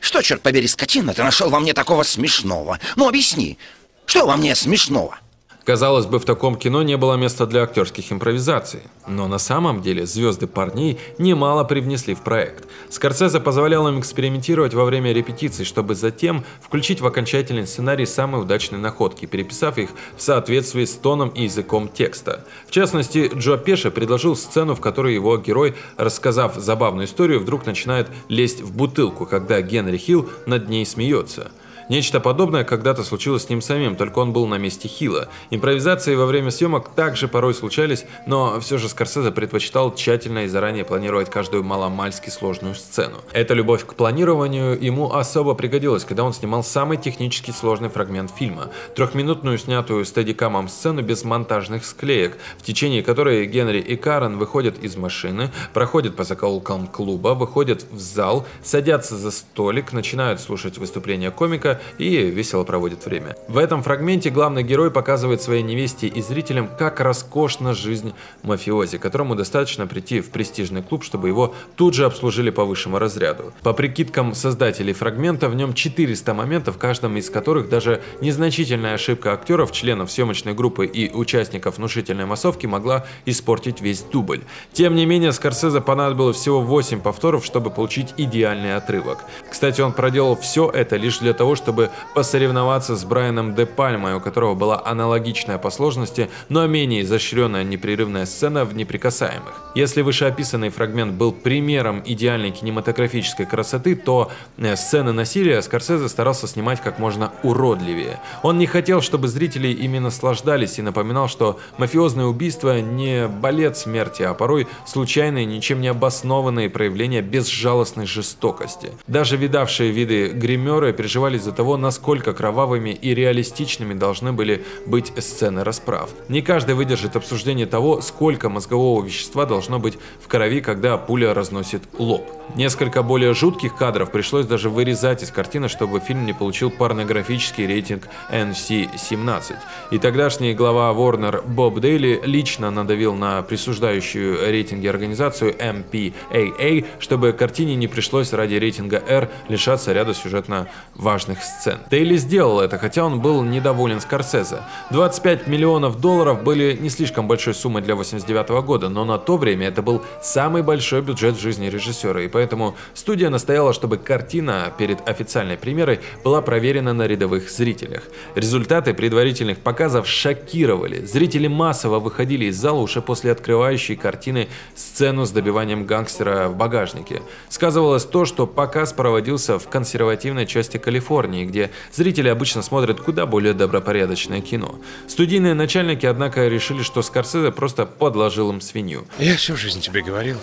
Что, 0.04 0.20
черт 0.20 0.42
побери, 0.42 0.68
скотина, 0.68 1.14
ты 1.14 1.22
нашел 1.22 1.48
во 1.48 1.60
мне 1.60 1.72
такого 1.72 2.02
смешного? 2.02 2.78
Ну, 2.94 3.08
объясни, 3.08 3.56
что 4.04 4.26
во 4.26 4.36
мне 4.36 4.54
смешного? 4.54 5.18
Казалось 5.64 6.04
бы, 6.04 6.18
в 6.18 6.26
таком 6.26 6.56
кино 6.56 6.82
не 6.82 6.98
было 6.98 7.14
места 7.14 7.46
для 7.46 7.62
актерских 7.62 8.12
импровизаций. 8.12 8.80
Но 9.06 9.28
на 9.28 9.38
самом 9.38 9.80
деле 9.80 10.04
звезды 10.04 10.46
парней 10.46 10.98
немало 11.16 11.64
привнесли 11.64 12.14
в 12.14 12.20
проект. 12.20 12.68
Скорсезе 12.90 13.40
позволял 13.40 13.88
им 13.88 13.98
экспериментировать 13.98 14.74
во 14.74 14.84
время 14.84 15.12
репетиций, 15.12 15.64
чтобы 15.64 15.94
затем 15.94 16.44
включить 16.60 17.00
в 17.00 17.06
окончательный 17.06 17.66
сценарий 17.66 18.04
самые 18.04 18.42
удачные 18.42 18.78
находки, 18.78 19.24
переписав 19.24 19.78
их 19.78 19.90
в 20.16 20.22
соответствии 20.22 20.84
с 20.84 20.92
тоном 20.92 21.30
и 21.30 21.44
языком 21.44 21.88
текста. 21.88 22.44
В 22.66 22.70
частности, 22.70 23.30
Джо 23.34 23.56
Пеше 23.56 23.90
предложил 23.90 24.36
сцену, 24.36 24.74
в 24.74 24.80
которой 24.80 25.14
его 25.14 25.38
герой, 25.38 25.74
рассказав 25.96 26.56
забавную 26.56 27.06
историю, 27.06 27.40
вдруг 27.40 27.64
начинает 27.64 28.08
лезть 28.28 28.60
в 28.60 28.76
бутылку, 28.76 29.24
когда 29.24 29.62
Генри 29.62 29.96
Хилл 29.96 30.28
над 30.44 30.68
ней 30.68 30.84
смеется. 30.84 31.50
Нечто 31.88 32.18
подобное 32.18 32.64
когда-то 32.64 33.04
случилось 33.04 33.44
с 33.44 33.48
ним 33.50 33.60
самим, 33.60 33.96
только 33.96 34.18
он 34.18 34.32
был 34.32 34.46
на 34.46 34.56
месте 34.56 34.88
Хила. 34.88 35.28
Импровизации 35.50 36.14
во 36.14 36.24
время 36.24 36.50
съемок 36.50 36.88
также 36.88 37.28
порой 37.28 37.54
случались, 37.54 38.06
но 38.26 38.58
все 38.60 38.78
же 38.78 38.88
Скорсезе 38.88 39.30
предпочитал 39.30 39.94
тщательно 39.94 40.44
и 40.44 40.48
заранее 40.48 40.84
планировать 40.84 41.28
каждую 41.30 41.62
маломальски 41.62 42.30
сложную 42.30 42.74
сцену. 42.74 43.18
Эта 43.32 43.52
любовь 43.52 43.84
к 43.84 43.94
планированию 43.94 44.80
ему 44.80 45.12
особо 45.12 45.54
пригодилась, 45.54 46.04
когда 46.04 46.24
он 46.24 46.32
снимал 46.32 46.64
самый 46.64 46.96
технически 46.96 47.50
сложный 47.50 47.90
фрагмент 47.90 48.30
фильма. 48.30 48.70
Трехминутную 48.94 49.58
снятую 49.58 50.06
стедикамом 50.06 50.68
сцену 50.68 51.02
без 51.02 51.22
монтажных 51.24 51.84
склеек, 51.84 52.38
в 52.58 52.62
течение 52.62 53.02
которой 53.02 53.44
Генри 53.46 53.80
и 53.80 53.96
Карен 53.96 54.38
выходят 54.38 54.78
из 54.78 54.96
машины, 54.96 55.50
проходят 55.74 56.16
по 56.16 56.24
закоулкам 56.24 56.86
клуба, 56.86 57.34
выходят 57.34 57.84
в 57.90 57.98
зал, 57.98 58.46
садятся 58.62 59.16
за 59.16 59.30
столик, 59.30 59.92
начинают 59.92 60.40
слушать 60.40 60.78
выступления 60.78 61.30
комика 61.30 61.73
и 61.98 62.16
весело 62.30 62.64
проводит 62.64 63.04
время. 63.04 63.36
В 63.48 63.58
этом 63.58 63.82
фрагменте 63.82 64.30
главный 64.30 64.62
герой 64.62 64.90
показывает 64.90 65.42
своей 65.42 65.62
невесте 65.62 66.06
и 66.06 66.22
зрителям, 66.22 66.68
как 66.78 67.00
роскошна 67.00 67.74
жизнь 67.74 68.12
мафиози, 68.42 68.98
которому 68.98 69.34
достаточно 69.34 69.86
прийти 69.86 70.20
в 70.20 70.30
престижный 70.30 70.82
клуб, 70.82 71.04
чтобы 71.04 71.28
его 71.28 71.54
тут 71.76 71.94
же 71.94 72.04
обслужили 72.04 72.50
по 72.50 72.64
высшему 72.64 72.98
разряду. 72.98 73.52
По 73.62 73.72
прикидкам 73.72 74.34
создателей 74.34 74.92
фрагмента, 74.92 75.48
в 75.48 75.54
нем 75.54 75.74
400 75.74 76.34
моментов, 76.34 76.76
в 76.76 76.78
каждом 76.78 77.16
из 77.16 77.30
которых 77.30 77.68
даже 77.68 78.02
незначительная 78.20 78.94
ошибка 78.94 79.32
актеров, 79.32 79.72
членов 79.72 80.10
съемочной 80.10 80.54
группы 80.54 80.86
и 80.86 81.12
участников 81.12 81.78
внушительной 81.78 82.26
массовки 82.26 82.66
могла 82.66 83.06
испортить 83.26 83.80
весь 83.80 84.02
дубль. 84.02 84.42
Тем 84.72 84.94
не 84.94 85.06
менее, 85.06 85.32
Скорсезе 85.32 85.80
понадобилось 85.80 86.36
всего 86.36 86.60
8 86.60 87.00
повторов, 87.00 87.44
чтобы 87.44 87.70
получить 87.70 88.14
идеальный 88.16 88.76
отрывок. 88.76 89.24
Кстати, 89.50 89.80
он 89.80 89.92
проделал 89.92 90.36
все 90.36 90.70
это 90.70 90.96
лишь 90.96 91.18
для 91.18 91.32
того, 91.32 91.56
чтобы 91.56 91.63
чтобы 91.64 91.90
посоревноваться 92.14 92.94
с 92.94 93.04
Брайаном 93.04 93.54
Де 93.54 93.64
Пальмой, 93.64 94.14
у 94.16 94.20
которого 94.20 94.54
была 94.54 94.82
аналогичная 94.84 95.56
по 95.56 95.70
сложности, 95.70 96.28
но 96.50 96.66
менее 96.66 97.00
изощренная 97.00 97.64
непрерывная 97.64 98.26
сцена 98.26 98.66
в 98.66 98.74
«Неприкасаемых». 98.76 99.54
Если 99.74 100.02
вышеописанный 100.02 100.68
фрагмент 100.68 101.14
был 101.14 101.32
примером 101.32 102.02
идеальной 102.04 102.50
кинематографической 102.50 103.46
красоты, 103.46 103.96
то 103.96 104.30
э, 104.58 104.76
сцены 104.76 105.12
насилия 105.12 105.62
Скорсезе 105.62 106.10
старался 106.10 106.46
снимать 106.46 106.82
как 106.82 106.98
можно 106.98 107.32
уродливее. 107.42 108.20
Он 108.42 108.58
не 108.58 108.66
хотел, 108.66 109.00
чтобы 109.00 109.28
зрители 109.28 109.68
ими 109.68 109.98
наслаждались 109.98 110.78
и 110.78 110.82
напоминал, 110.82 111.28
что 111.28 111.58
мафиозное 111.78 112.26
убийство 112.26 112.78
не 112.82 113.26
балет 113.26 113.78
смерти, 113.78 114.22
а 114.22 114.34
порой 114.34 114.68
случайные, 114.86 115.46
ничем 115.46 115.80
не 115.80 115.88
обоснованные 115.88 116.68
проявления 116.68 117.22
безжалостной 117.22 118.04
жестокости. 118.04 118.92
Даже 119.06 119.38
видавшие 119.38 119.90
виды 119.90 120.28
гримеры 120.28 120.92
переживали 120.92 121.38
из-за 121.38 121.53
того, 121.54 121.76
насколько 121.76 122.32
кровавыми 122.32 122.90
и 122.90 123.14
реалистичными 123.14 123.94
должны 123.94 124.32
были 124.32 124.64
быть 124.86 125.12
сцены 125.18 125.64
расправ. 125.64 126.10
Не 126.28 126.42
каждый 126.42 126.74
выдержит 126.74 127.16
обсуждение 127.16 127.66
того, 127.66 128.00
сколько 128.00 128.48
мозгового 128.48 129.04
вещества 129.04 129.46
должно 129.46 129.78
быть 129.78 129.98
в 130.22 130.28
крови, 130.28 130.60
когда 130.60 130.96
пуля 130.98 131.34
разносит 131.34 131.82
лоб. 131.98 132.28
Несколько 132.56 133.02
более 133.02 133.34
жутких 133.34 133.76
кадров 133.76 134.10
пришлось 134.10 134.46
даже 134.46 134.68
вырезать 134.70 135.22
из 135.22 135.30
картины, 135.30 135.68
чтобы 135.68 136.00
фильм 136.00 136.26
не 136.26 136.32
получил 136.32 136.70
порнографический 136.70 137.66
рейтинг 137.66 138.08
NC-17. 138.30 139.54
И 139.90 139.98
тогдашний 139.98 140.54
глава 140.54 140.92
Warner 140.92 141.46
Боб 141.46 141.80
Дейли 141.80 142.20
лично 142.24 142.70
надавил 142.70 143.14
на 143.14 143.42
присуждающую 143.42 144.50
рейтинги 144.50 144.86
организацию 144.86 145.54
MPAA, 145.54 146.84
чтобы 146.98 147.32
картине 147.32 147.76
не 147.76 147.88
пришлось 147.88 148.32
ради 148.32 148.54
рейтинга 148.54 149.02
R 149.06 149.30
лишаться 149.48 149.92
ряда 149.92 150.14
сюжетно 150.14 150.68
важных 150.94 151.42
сцен. 151.44 151.78
Дейли 151.90 152.16
сделал 152.16 152.60
это, 152.60 152.78
хотя 152.78 153.04
он 153.04 153.20
был 153.20 153.42
недоволен 153.42 154.00
Скорсезе. 154.00 154.62
25 154.90 155.46
миллионов 155.46 156.00
долларов 156.00 156.42
были 156.42 156.76
не 156.80 156.90
слишком 156.90 157.28
большой 157.28 157.54
суммой 157.54 157.82
для 157.82 157.94
89 157.94 158.64
года, 158.64 158.88
но 158.88 159.04
на 159.04 159.18
то 159.18 159.36
время 159.36 159.68
это 159.68 159.82
был 159.82 160.02
самый 160.22 160.62
большой 160.62 161.02
бюджет 161.02 161.36
в 161.36 161.40
жизни 161.40 161.66
режиссера, 161.66 162.22
и 162.22 162.28
поэтому 162.28 162.76
студия 162.94 163.30
настояла, 163.30 163.72
чтобы 163.72 163.96
картина 163.96 164.72
перед 164.78 165.06
официальной 165.08 165.56
премьерой 165.56 166.00
была 166.22 166.42
проверена 166.42 166.92
на 166.92 167.06
рядовых 167.06 167.50
зрителях. 167.50 168.02
Результаты 168.34 168.94
предварительных 168.94 169.58
показов 169.58 170.06
шокировали. 170.06 171.04
Зрители 171.04 171.48
массово 171.48 171.98
выходили 171.98 172.46
из 172.46 172.56
зала 172.56 172.80
уже 172.80 173.02
после 173.02 173.32
открывающей 173.32 173.96
картины 173.96 174.48
сцену 174.74 175.24
с 175.24 175.30
добиванием 175.30 175.86
гангстера 175.86 176.48
в 176.48 176.56
багажнике. 176.56 177.22
Сказывалось 177.48 178.04
то, 178.04 178.24
что 178.24 178.46
показ 178.46 178.92
проводился 178.92 179.58
в 179.58 179.68
консервативной 179.68 180.46
части 180.46 180.76
Калифорнии, 180.76 181.33
где 181.42 181.72
зрители 181.92 182.28
обычно 182.28 182.62
смотрят 182.62 183.00
куда 183.00 183.26
более 183.26 183.52
добропорядочное 183.52 184.40
кино. 184.40 184.78
Студийные 185.08 185.54
начальники, 185.54 186.06
однако, 186.06 186.46
решили, 186.46 186.82
что 186.84 187.02
Скорсезе 187.02 187.50
просто 187.50 187.86
подложил 187.86 188.50
им 188.50 188.60
свинью. 188.60 189.06
Я 189.18 189.36
всю 189.36 189.56
жизнь 189.56 189.80
тебе 189.80 190.02
говорил, 190.02 190.38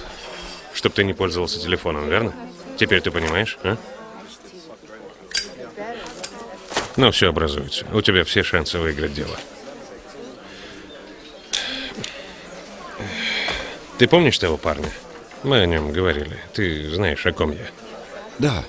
чтобы 0.73 0.95
ты 0.95 1.05
не 1.05 1.13
пользовался 1.13 1.61
телефоном, 1.61 2.09
верно? 2.09 2.33
Теперь 2.77 2.99
ты 2.99 3.11
понимаешь, 3.11 3.57
а? 3.63 3.77
Ну, 6.97 7.11
все 7.11 7.29
образуется. 7.29 7.85
У 7.93 8.01
тебя 8.01 8.25
все 8.25 8.43
шансы 8.43 8.77
выиграть 8.77 9.13
дело. 9.13 9.37
Ты 13.97 14.07
помнишь 14.07 14.37
того 14.37 14.57
парня? 14.57 14.89
Мы 15.43 15.59
о 15.59 15.65
нем 15.65 15.91
говорили. 15.91 16.37
Ты 16.53 16.89
знаешь, 16.89 17.25
о 17.25 17.31
ком 17.31 17.51
я. 17.51 17.67
Да, 18.39 18.63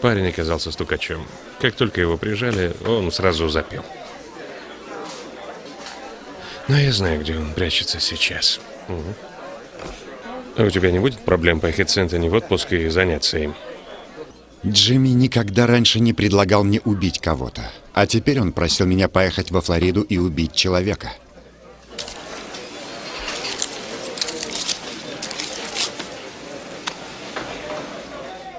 Парень 0.00 0.28
оказался 0.28 0.72
стукачом. 0.72 1.26
Как 1.60 1.74
только 1.74 2.00
его 2.00 2.16
прижали, 2.16 2.72
он 2.86 3.12
сразу 3.12 3.48
запел. 3.48 3.84
Но 6.68 6.78
я 6.78 6.92
знаю, 6.92 7.20
где 7.20 7.36
он 7.36 7.52
прячется 7.52 8.00
сейчас. 8.00 8.60
Мгм. 8.88 9.14
А 10.56 10.62
у 10.62 10.70
тебя 10.70 10.90
не 10.90 10.98
будет 10.98 11.20
проблем 11.20 11.60
поехать 11.60 11.90
с 11.90 11.96
Энтони 11.96 12.28
в 12.28 12.34
отпуск 12.34 12.72
и 12.72 12.88
заняться 12.88 13.38
им? 13.38 13.54
Джимми 14.66 15.08
никогда 15.08 15.66
раньше 15.66 16.00
не 16.00 16.12
предлагал 16.12 16.64
мне 16.64 16.80
убить 16.80 17.18
кого-то. 17.18 17.70
А 17.94 18.06
теперь 18.06 18.40
он 18.40 18.52
просил 18.52 18.86
меня 18.86 19.08
поехать 19.08 19.50
во 19.50 19.60
Флориду 19.60 20.02
и 20.02 20.18
убить 20.18 20.54
человека. 20.54 21.12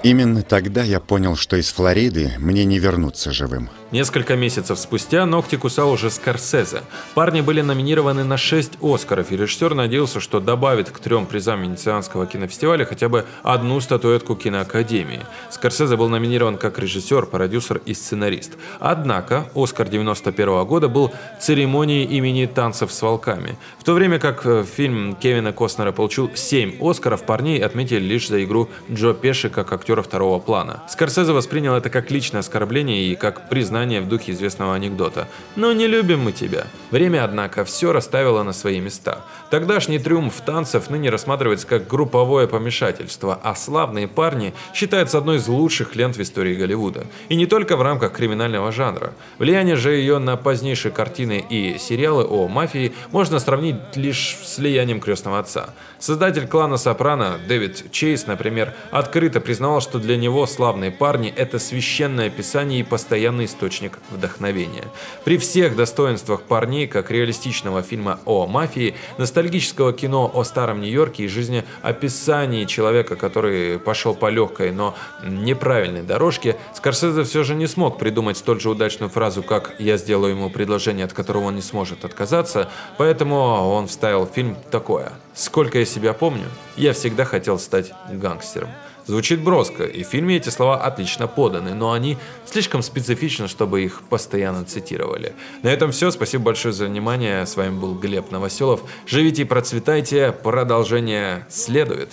Именно 0.02 0.42
тогда 0.42 0.82
я 0.82 0.98
понял, 0.98 1.36
что 1.36 1.56
из 1.56 1.70
Флориды 1.70 2.32
мне 2.38 2.64
не 2.64 2.80
вернуться 2.80 3.32
живым. 3.32 3.70
Несколько 3.92 4.36
месяцев 4.36 4.78
спустя 4.78 5.26
ногти 5.26 5.56
кусал 5.56 5.90
уже 5.90 6.10
Скорсезе. 6.10 6.80
Парни 7.12 7.42
были 7.42 7.60
номинированы 7.60 8.24
на 8.24 8.38
6 8.38 8.78
Оскаров, 8.80 9.30
и 9.30 9.36
режиссер 9.36 9.74
надеялся, 9.74 10.18
что 10.18 10.40
добавит 10.40 10.88
к 10.88 10.98
трем 10.98 11.26
призам 11.26 11.60
Венецианского 11.60 12.26
кинофестиваля 12.26 12.86
хотя 12.86 13.10
бы 13.10 13.26
одну 13.42 13.78
статуэтку 13.80 14.34
киноакадемии. 14.34 15.26
Скорсезе 15.50 15.98
был 15.98 16.08
номинирован 16.08 16.56
как 16.56 16.78
режиссер, 16.78 17.26
продюсер 17.26 17.82
и 17.84 17.92
сценарист. 17.92 18.52
Однако 18.80 19.50
Оскар 19.54 19.86
91 19.90 20.64
года 20.64 20.88
был 20.88 21.12
церемонией 21.38 22.04
имени 22.04 22.46
«Танцев 22.46 22.90
с 22.92 23.02
волками». 23.02 23.58
В 23.78 23.84
то 23.84 23.92
время 23.92 24.18
как 24.18 24.46
э, 24.46 24.64
фильм 24.64 25.14
Кевина 25.16 25.52
Костнера 25.52 25.92
получил 25.92 26.30
7 26.34 26.78
Оскаров, 26.80 27.24
парней 27.24 27.58
отметили 27.58 28.00
лишь 28.00 28.28
за 28.28 28.42
игру 28.42 28.70
Джо 28.90 29.12
Пеши 29.12 29.50
как 29.50 29.70
актера 29.70 30.00
второго 30.00 30.38
плана. 30.38 30.82
Скорсезе 30.88 31.32
воспринял 31.32 31.74
это 31.74 31.90
как 31.90 32.10
личное 32.10 32.40
оскорбление 32.40 33.04
и 33.04 33.16
как 33.16 33.50
признание 33.50 33.81
в 33.82 34.08
духе 34.08 34.32
известного 34.32 34.74
анекдота. 34.74 35.28
«Но 35.56 35.72
не 35.72 35.86
любим 35.86 36.20
мы 36.20 36.32
тебя». 36.32 36.66
Время, 36.90 37.24
однако, 37.24 37.64
все 37.64 37.92
расставило 37.92 38.42
на 38.42 38.52
свои 38.52 38.80
места. 38.80 39.24
Тогдашний 39.50 39.98
триумф 39.98 40.40
танцев 40.40 40.90
ныне 40.90 41.10
рассматривается 41.10 41.66
как 41.66 41.86
групповое 41.86 42.46
помешательство, 42.46 43.38
а 43.42 43.54
«Славные 43.54 44.08
парни» 44.08 44.54
считается 44.74 45.18
одной 45.18 45.36
из 45.36 45.48
лучших 45.48 45.96
лент 45.96 46.16
в 46.16 46.22
истории 46.22 46.54
Голливуда. 46.54 47.06
И 47.28 47.36
не 47.36 47.46
только 47.46 47.76
в 47.76 47.82
рамках 47.82 48.12
криминального 48.12 48.72
жанра. 48.72 49.12
Влияние 49.38 49.76
же 49.76 49.92
ее 49.92 50.18
на 50.18 50.36
позднейшие 50.36 50.92
картины 50.92 51.44
и 51.48 51.76
сериалы 51.78 52.24
о 52.24 52.48
мафии 52.48 52.92
можно 53.10 53.38
сравнить 53.38 53.76
лишь 53.96 54.38
с 54.42 54.58
влиянием 54.58 55.00
«Крестного 55.00 55.38
отца». 55.38 55.70
Создатель 55.98 56.46
клана 56.46 56.76
Сопрано 56.76 57.38
Дэвид 57.48 57.90
Чейз, 57.92 58.26
например, 58.26 58.74
открыто 58.90 59.40
признавал, 59.40 59.80
что 59.80 59.98
для 59.98 60.16
него 60.16 60.46
«Славные 60.46 60.90
парни»— 60.90 61.32
это 61.36 61.58
священное 61.58 62.28
писание 62.30 62.80
и 62.80 62.82
постоянный 62.82 63.46
источник 63.46 63.71
вдохновения. 64.10 64.84
При 65.24 65.38
всех 65.38 65.76
достоинствах 65.76 66.42
парней, 66.42 66.86
как 66.86 67.10
реалистичного 67.10 67.82
фильма 67.82 68.20
о 68.24 68.46
мафии, 68.46 68.94
ностальгического 69.18 69.92
кино 69.92 70.30
о 70.32 70.44
старом 70.44 70.80
Нью-Йорке 70.80 71.24
и 71.24 71.28
жизни 71.28 71.64
описании 71.82 72.64
человека, 72.64 73.16
который 73.16 73.78
пошел 73.78 74.14
по 74.14 74.28
легкой, 74.28 74.72
но 74.72 74.94
неправильной 75.24 76.02
дорожке, 76.02 76.56
Скорсезе 76.74 77.24
все 77.24 77.44
же 77.44 77.54
не 77.54 77.66
смог 77.66 77.98
придумать 77.98 78.36
столь 78.36 78.60
же 78.60 78.70
удачную 78.70 79.10
фразу, 79.10 79.42
как 79.42 79.74
«я 79.78 79.96
сделаю 79.96 80.32
ему 80.32 80.50
предложение, 80.50 81.06
от 81.06 81.12
которого 81.12 81.44
он 81.44 81.56
не 81.56 81.62
сможет 81.62 82.04
отказаться», 82.04 82.70
поэтому 82.98 83.36
он 83.36 83.86
вставил 83.86 84.26
в 84.26 84.32
фильм 84.34 84.56
такое 84.70 85.12
«Сколько 85.34 85.78
я 85.78 85.84
себя 85.84 86.12
помню, 86.12 86.46
я 86.76 86.92
всегда 86.92 87.24
хотел 87.24 87.58
стать 87.58 87.92
гангстером». 88.10 88.68
Звучит 89.06 89.40
броско, 89.40 89.84
и 89.84 90.04
в 90.04 90.06
фильме 90.06 90.36
эти 90.36 90.48
слова 90.48 90.82
отлично 90.84 91.26
поданы, 91.26 91.74
но 91.74 91.92
они 91.92 92.16
слишком 92.46 92.82
специфичны, 92.82 93.48
чтобы 93.48 93.82
их 93.82 94.02
постоянно 94.08 94.64
цитировали. 94.64 95.34
На 95.62 95.68
этом 95.68 95.90
все. 95.90 96.10
Спасибо 96.10 96.44
большое 96.44 96.72
за 96.72 96.86
внимание. 96.86 97.44
С 97.46 97.56
вами 97.56 97.78
был 97.78 97.94
Глеб 97.94 98.30
Новоселов. 98.30 98.82
Живите 99.06 99.42
и 99.42 99.44
процветайте. 99.44 100.32
Продолжение 100.32 101.46
следует. 101.50 102.10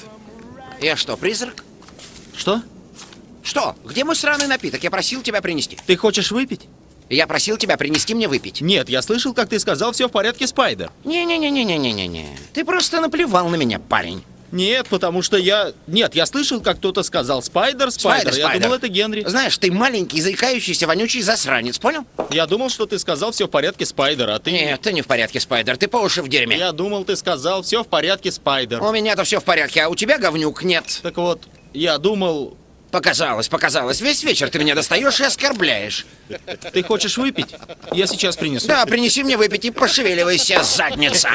Я 0.82 0.96
что, 0.96 1.16
призрак? 1.18 1.64
Что? 2.36 2.62
Что? 3.44 3.76
Где 3.86 4.04
мой 4.04 4.16
сраный 4.16 4.48
напиток? 4.48 4.84
Я 4.84 4.90
просил 4.92 5.22
тебя 5.22 5.42
принести. 5.42 5.78
Ты 5.86 5.96
хочешь 5.96 6.32
выпить? 6.32 6.68
Я 7.10 7.26
просил 7.26 7.58
тебя 7.58 7.76
принести 7.78 8.14
мне 8.14 8.28
выпить. 8.28 8.62
Нет, 8.62 8.88
я 8.88 9.02
слышал, 9.02 9.34
как 9.34 9.50
ты 9.50 9.60
сказал, 9.60 9.92
все 9.94 10.08
в 10.08 10.12
порядке, 10.12 10.46
Спайдер. 10.46 10.92
Не-не-не-не-не-не-не. 11.06 12.38
Ты 12.54 12.64
просто 12.64 13.02
наплевал 13.02 13.50
на 13.50 13.56
меня, 13.56 13.80
парень. 13.80 14.24
Нет, 14.52 14.88
потому 14.90 15.22
что 15.22 15.38
я... 15.38 15.74
Нет, 15.88 16.16
я 16.16 16.26
слышал, 16.26 16.62
как 16.62 16.78
кто-то 16.78 17.04
сказал 17.04 17.42
Спайдер, 17.42 17.92
Спайдер. 17.92 18.34
Спайдер, 18.34 18.40
я 18.40 18.46
Спайдер. 18.48 18.64
думал, 18.64 18.76
это 18.78 18.88
Генри. 18.88 19.24
Знаешь, 19.28 19.58
ты 19.58 19.72
маленький, 19.72 20.22
заикающийся, 20.22 20.88
вонючий 20.88 21.22
засранец, 21.22 21.78
понял? 21.78 22.06
Я 22.32 22.46
думал, 22.48 22.70
что 22.70 22.86
ты 22.86 22.98
сказал 23.00 23.32
все 23.32 23.48
в 23.48 23.50
порядке, 23.50 23.86
Спайдер, 23.86 24.30
а 24.30 24.40
ты... 24.40 24.52
Нет, 24.52 24.82
ты 24.82 24.94
не 24.94 25.02
в 25.02 25.08
порядке, 25.08 25.40
Спайдер. 25.40 25.78
Ты 25.78 25.88
по 25.88 25.98
уши 25.98 26.22
в 26.22 26.28
дерьме. 26.28 26.58
Я 26.58 26.72
думал, 26.72 27.06
ты 27.06 27.16
сказал 27.16 27.62
все 27.62 27.84
в 27.84 27.88
порядке, 27.88 28.32
Спайдер. 28.32 28.82
У 28.82 28.92
меня-то 28.92 29.24
все 29.24 29.40
в 29.40 29.44
порядке, 29.44 29.84
а 29.84 29.90
у 29.90 29.96
тебя, 29.96 30.18
говнюк, 30.18 30.64
нет. 30.64 31.00
Так 31.04 31.18
вот, 31.18 31.42
я 31.74 31.98
думал... 31.98 32.58
Показалось, 32.92 33.48
показалось. 33.50 34.02
Весь 34.02 34.24
вечер 34.24 34.50
ты 34.50 34.58
меня 34.58 34.74
достаешь 34.74 35.20
и 35.20 35.24
оскорбляешь. 35.24 36.08
Ты 36.74 36.84
хочешь 36.84 37.18
выпить? 37.18 37.56
Я 37.92 38.08
сейчас 38.08 38.36
принесу. 38.36 38.68
Да, 38.68 38.86
принеси 38.86 39.24
мне 39.24 39.38
выпить 39.38 39.66
и 39.66 39.72
пошевеливайся, 39.72 40.64
задница. 40.64 41.30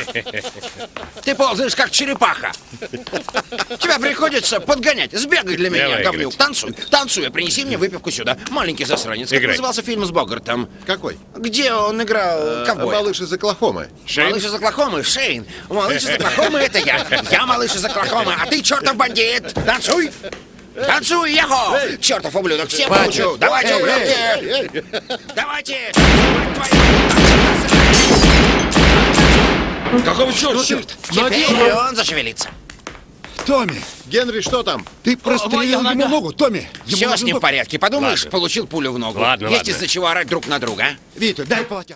Ты 1.23 1.35
ползаешь, 1.35 1.77
как 1.77 1.91
черепаха. 1.91 2.53
Тебя 3.79 3.99
приходится 3.99 4.59
подгонять. 4.61 5.13
Сбегай 5.13 5.57
для 5.57 5.71
меня, 5.71 5.89
Давай, 5.89 6.05
говнюк. 6.05 6.35
Танцуй, 6.35 6.73
танцуй, 6.91 7.31
принеси 7.31 7.65
мне 7.65 7.77
выпивку 7.77 8.11
сюда. 8.11 8.37
Маленький 8.51 8.85
засранец. 8.85 9.31
Как 9.31 9.39
Играй. 9.39 9.53
назывался 9.53 9.83
фильм 9.83 10.05
с 10.05 10.11
Богартом? 10.11 10.69
Какой? 10.87 11.19
Где 11.37 11.73
он 11.73 12.03
играл 12.03 12.67
ковбоя? 12.67 12.97
Малыш 12.97 13.21
из 13.21 13.33
Оклахомы. 13.33 13.89
Малыш 14.17 14.45
из 14.45 14.55
Оклахомы, 14.55 15.03
Шейн. 15.05 15.47
Малыш 15.69 16.03
из 16.03 16.09
Оклахомы 16.11 16.59
это 16.59 16.79
я. 16.79 17.07
Я 17.31 17.47
малыш 17.47 17.75
из 17.75 17.85
Оклахомы, 17.85 18.35
а 18.35 18.47
ты 18.47 18.61
чертов 18.61 18.97
бандит. 18.97 19.55
Танцуй. 19.67 20.11
Танцуй, 20.75 21.33
яхо! 21.35 21.79
Чертов 22.01 22.35
ублюдок, 22.35 22.69
всем 22.69 22.89
получу! 22.91 23.37
Давайте, 23.37 23.77
ублюдки! 23.77 24.83
Давайте! 25.35 25.93
Какого 30.05 30.33
черта? 30.33 30.65
Черт! 30.65 30.97
Теперь 31.11 31.73
он 31.73 31.95
зашевелится. 31.95 32.49
Томми, 33.47 33.83
Генри, 34.07 34.41
что 34.41 34.63
там? 34.63 34.87
ты 35.03 35.19
прострелил 35.19 35.81
ему 35.81 35.83
нога. 35.83 36.09
ногу, 36.09 36.33
Томми. 36.33 36.67
Все 36.87 37.15
с 37.15 37.23
ним 37.23 37.37
в 37.37 37.41
по- 37.41 37.49
порядке. 37.49 37.79
Подумаешь, 37.79 38.21
Ладно. 38.21 38.31
получил 38.31 38.67
пулю 38.67 38.93
в 38.93 38.99
ногу. 38.99 39.19
Ладно, 39.21 39.49
Есть 39.49 39.59
ладно. 39.59 39.71
из-за 39.73 39.87
чего 39.87 40.07
орать 40.07 40.29
друг 40.29 40.47
на 40.47 40.59
друга. 40.59 40.97
Витя, 41.15 41.43
дай 41.43 41.63
полотенце. 41.65 41.93